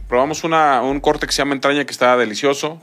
[0.10, 2.82] Probamos una, un corte que se llama entraña que está delicioso.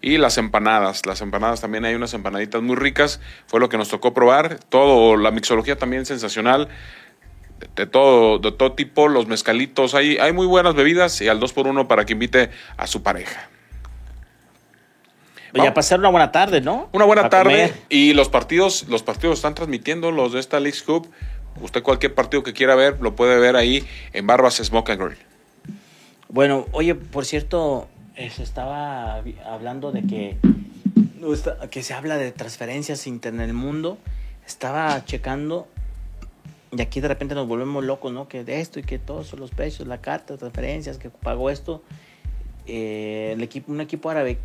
[0.00, 1.04] Y las empanadas.
[1.04, 3.20] Las empanadas también hay unas empanaditas muy ricas.
[3.48, 4.60] Fue lo que nos tocó probar.
[4.68, 6.68] Todo, la mixología también sensacional.
[7.58, 9.96] De, de todo, de todo tipo, los mezcalitos.
[9.96, 13.50] Hay, hay muy buenas bebidas y al 2x1 para que invite a su pareja.
[15.54, 16.88] Ya pasar una buena tarde, ¿no?
[16.92, 17.50] Una buena tarde.
[17.50, 17.74] comer.
[17.88, 21.10] Y los partidos, los partidos están transmitiendo los de esta League Cup.
[21.60, 25.33] Usted cualquier partido que quiera ver, lo puede ver ahí en Barbas Smoke and Grill.
[26.34, 30.36] Bueno, oye, por cierto, se estaba hablando de que,
[31.70, 33.98] que se habla de transferencias en el mundo.
[34.44, 35.68] Estaba checando
[36.72, 38.26] y aquí de repente nos volvemos locos, ¿no?
[38.26, 41.84] Que de esto y que todos son los precios, la carta, transferencias, que pagó esto.
[42.66, 44.38] Eh, el equipo, un equipo árabe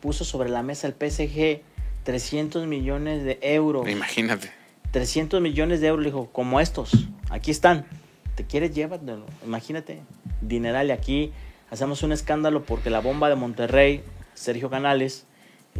[0.00, 1.60] puso sobre la mesa el PSG
[2.04, 3.86] 300 millones de euros.
[3.86, 4.50] Imagínate.
[4.92, 7.84] 300 millones de euros, le dijo, como estos, aquí están.
[8.34, 9.26] ¿Te quieres llévatelo?
[9.44, 10.00] Imagínate,
[10.48, 10.88] dineral.
[10.88, 11.32] Y aquí
[11.70, 14.02] hacemos un escándalo porque la bomba de Monterrey,
[14.34, 15.26] Sergio Canales,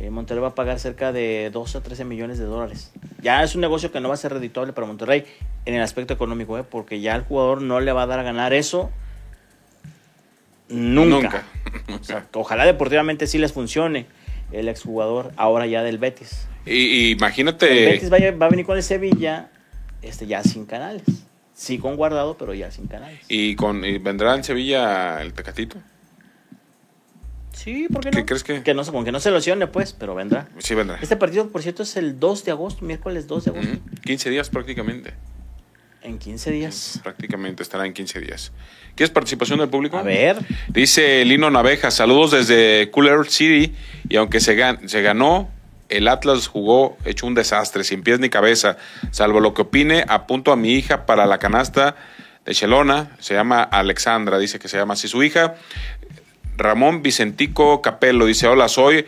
[0.01, 2.93] eh, Monterrey va a pagar cerca de 12 a 13 millones de dólares.
[3.23, 5.25] Ya es un negocio que no va a ser redituable para Monterrey
[5.67, 6.65] en el aspecto económico, ¿eh?
[6.69, 8.91] porque ya el jugador no le va a dar a ganar eso
[10.69, 11.45] nunca.
[11.89, 11.99] Nunca.
[12.01, 14.07] O sea, ojalá deportivamente sí les funcione
[14.53, 16.49] el exjugador ahora ya del Betis.
[16.67, 17.67] Y, y El imagínate.
[17.67, 19.51] Betis va a, va a venir con el Sevilla
[20.03, 21.05] este, ya sin canales.
[21.55, 23.21] Sí con guardado, pero ya sin canales.
[23.29, 25.79] Y, con, y vendrá en Sevilla el Tecatito.
[27.53, 28.17] Sí, ¿por qué no?
[28.17, 28.63] ¿Qué crees que?
[28.63, 30.49] Que no, se- con que no se lesione, pues, pero vendrá.
[30.59, 30.99] Sí, vendrá.
[31.01, 33.71] Este partido, por cierto, es el 2 de agosto, miércoles 2 de agosto.
[33.73, 33.81] Ujú.
[34.05, 35.15] 15 días prácticamente.
[36.03, 37.01] En 15 días.
[37.03, 38.53] Prácticamente estará en 15 días.
[38.97, 39.97] ¿Quieres participación del público?
[39.97, 40.37] A ver.
[40.69, 43.73] Dice Lino Naveja, saludos desde Cooler City.
[44.09, 45.49] Y aunque se, gan- se ganó,
[45.97, 48.77] el Atlas jugó hecho un desastre, sin pies ni cabeza.
[49.11, 51.97] Salvo lo que opine, apunto a mi hija para la canasta
[52.45, 53.17] de Chelona.
[53.19, 55.55] Se llama Alexandra, dice que se llama así su hija.
[56.57, 59.07] Ramón Vicentico Capello dice, hola, soy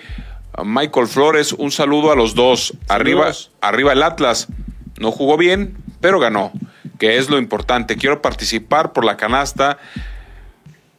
[0.64, 1.52] Michael Flores.
[1.52, 2.74] Un saludo a los dos.
[2.88, 3.30] Arriba,
[3.60, 4.48] arriba el Atlas.
[4.98, 6.52] No jugó bien, pero ganó,
[6.98, 7.96] que es lo importante.
[7.96, 9.78] Quiero participar por la canasta.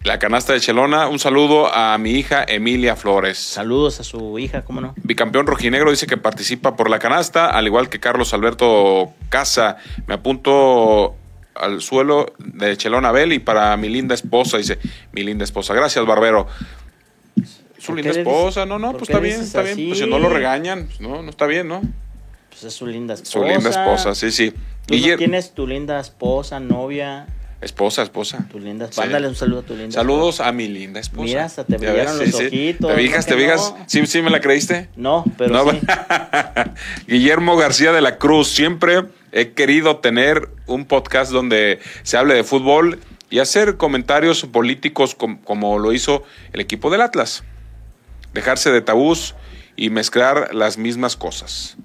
[0.08, 1.10] La canasta de Chelona.
[1.10, 3.38] Un saludo a mi hija Emilia Flores.
[3.38, 4.95] Saludos a su hija, ¿cómo no?
[5.03, 9.76] Bicampeón rojinegro dice que participa por la canasta, al igual que Carlos Alberto Casa.
[10.05, 11.18] Me apunto
[11.55, 14.80] al suelo de Chelón Abel y para mi linda esposa, dice
[15.12, 15.74] mi linda esposa.
[15.74, 16.47] Gracias, Barbero.
[17.78, 19.89] Su ¿Por linda esposa, no, no, pues está bien, está bien.
[19.89, 21.82] Pues si no lo regañan, pues no, no está bien, ¿no?
[22.47, 23.32] Pues es su linda esposa.
[23.34, 24.53] Su linda esposa, sí, sí.
[24.86, 27.28] Tú no tienes tu linda esposa, novia,
[27.60, 28.45] Esposa, esposa.
[28.51, 28.89] tu linda Sí.
[28.91, 29.01] esposa.
[29.08, 31.24] Mándale un saludo a tu linda Saludos a mi linda esposa.
[31.24, 33.74] Mira, hasta te brillaron ves, los ojitos, ¿Te fijas, ¿no te fijas?
[33.78, 33.84] no?
[33.88, 34.89] ¿Sí, ¿Sí me la creíste?
[34.95, 35.80] No, pero No, sí.
[37.08, 42.43] Guillermo García de la Cruz, siempre he querido tener un podcast donde se hable de
[42.43, 42.99] fútbol
[43.30, 47.43] y hacer comentarios políticos com- como lo hizo el equipo del Atlas.
[48.34, 49.36] Dejarse de tabús
[49.76, 51.76] y mezclar las mismas cosas.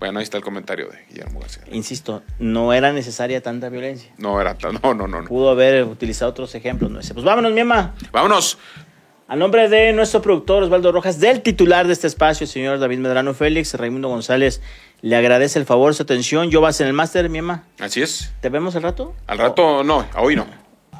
[0.00, 1.62] Bueno, ahí está el comentario de Guillermo García.
[1.70, 4.10] Insisto, no era necesaria tanta violencia.
[4.16, 5.28] No era tan, no, no, no, no.
[5.28, 7.12] Pudo haber utilizado otros ejemplos, no ese.
[7.12, 7.94] Pues vámonos, mi mamá.
[8.10, 8.58] Vámonos.
[9.28, 12.98] A nombre de nuestro productor Osvaldo Rojas, del titular de este espacio, el señor David
[12.98, 14.62] Medrano Félix, Raimundo González,
[15.02, 16.50] le agradece el favor, su atención.
[16.50, 17.64] Yo vas en el máster, mi mamá.
[17.78, 18.32] Así es.
[18.40, 19.14] ¿Te vemos el rato?
[19.26, 20.46] Al rato, no, hoy no.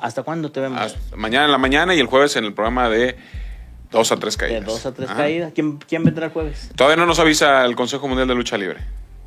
[0.01, 0.79] ¿Hasta cuándo te vemos?
[0.79, 3.17] Hasta mañana en la mañana y el jueves en el programa de
[3.91, 4.65] dos a tres de caídas.
[4.67, 5.19] dos a tres Ajá.
[5.19, 5.53] caídas.
[5.55, 6.71] ¿Quién, ¿Quién vendrá el jueves?
[6.77, 8.81] Todavía no nos avisa el Consejo Mundial de Lucha Libre.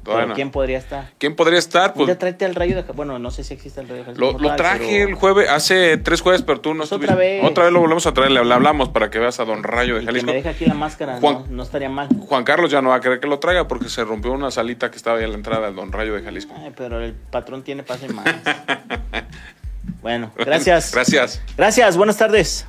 [0.03, 0.36] Todavía ¿Pero no.
[0.36, 1.11] ¿Quién podría estar?
[1.18, 1.93] ¿Quién podría estar?
[1.93, 2.82] Pues Ya tráete al rayo de...
[2.91, 5.95] Bueno, no sé si existe el rayo de Jalisco lo, traje pero- el jueves, hace
[5.95, 7.14] tres jueves, pero tú no Pues estuviste.
[7.14, 7.43] otra vez.
[7.45, 9.99] Otra vez lo volvemos a traer, le, hablamos para que veas a Don Rayo de
[10.01, 10.28] Y que Jalisco.
[10.28, 12.09] me deje aquí la máscara, Juan- no, no estaría mal.
[12.20, 14.91] Juan Carlos ya no va a querer que lo traiga porque se rompió una salita
[14.91, 16.53] que estaba ahí a la entrada del Don Rayo de Jalisco.
[16.57, 18.26] Ay, pero el patrón tiene pase más.
[20.01, 20.91] bueno, gracias.
[20.93, 21.41] Gracias.
[21.55, 22.68] Gracias, buenas tardes.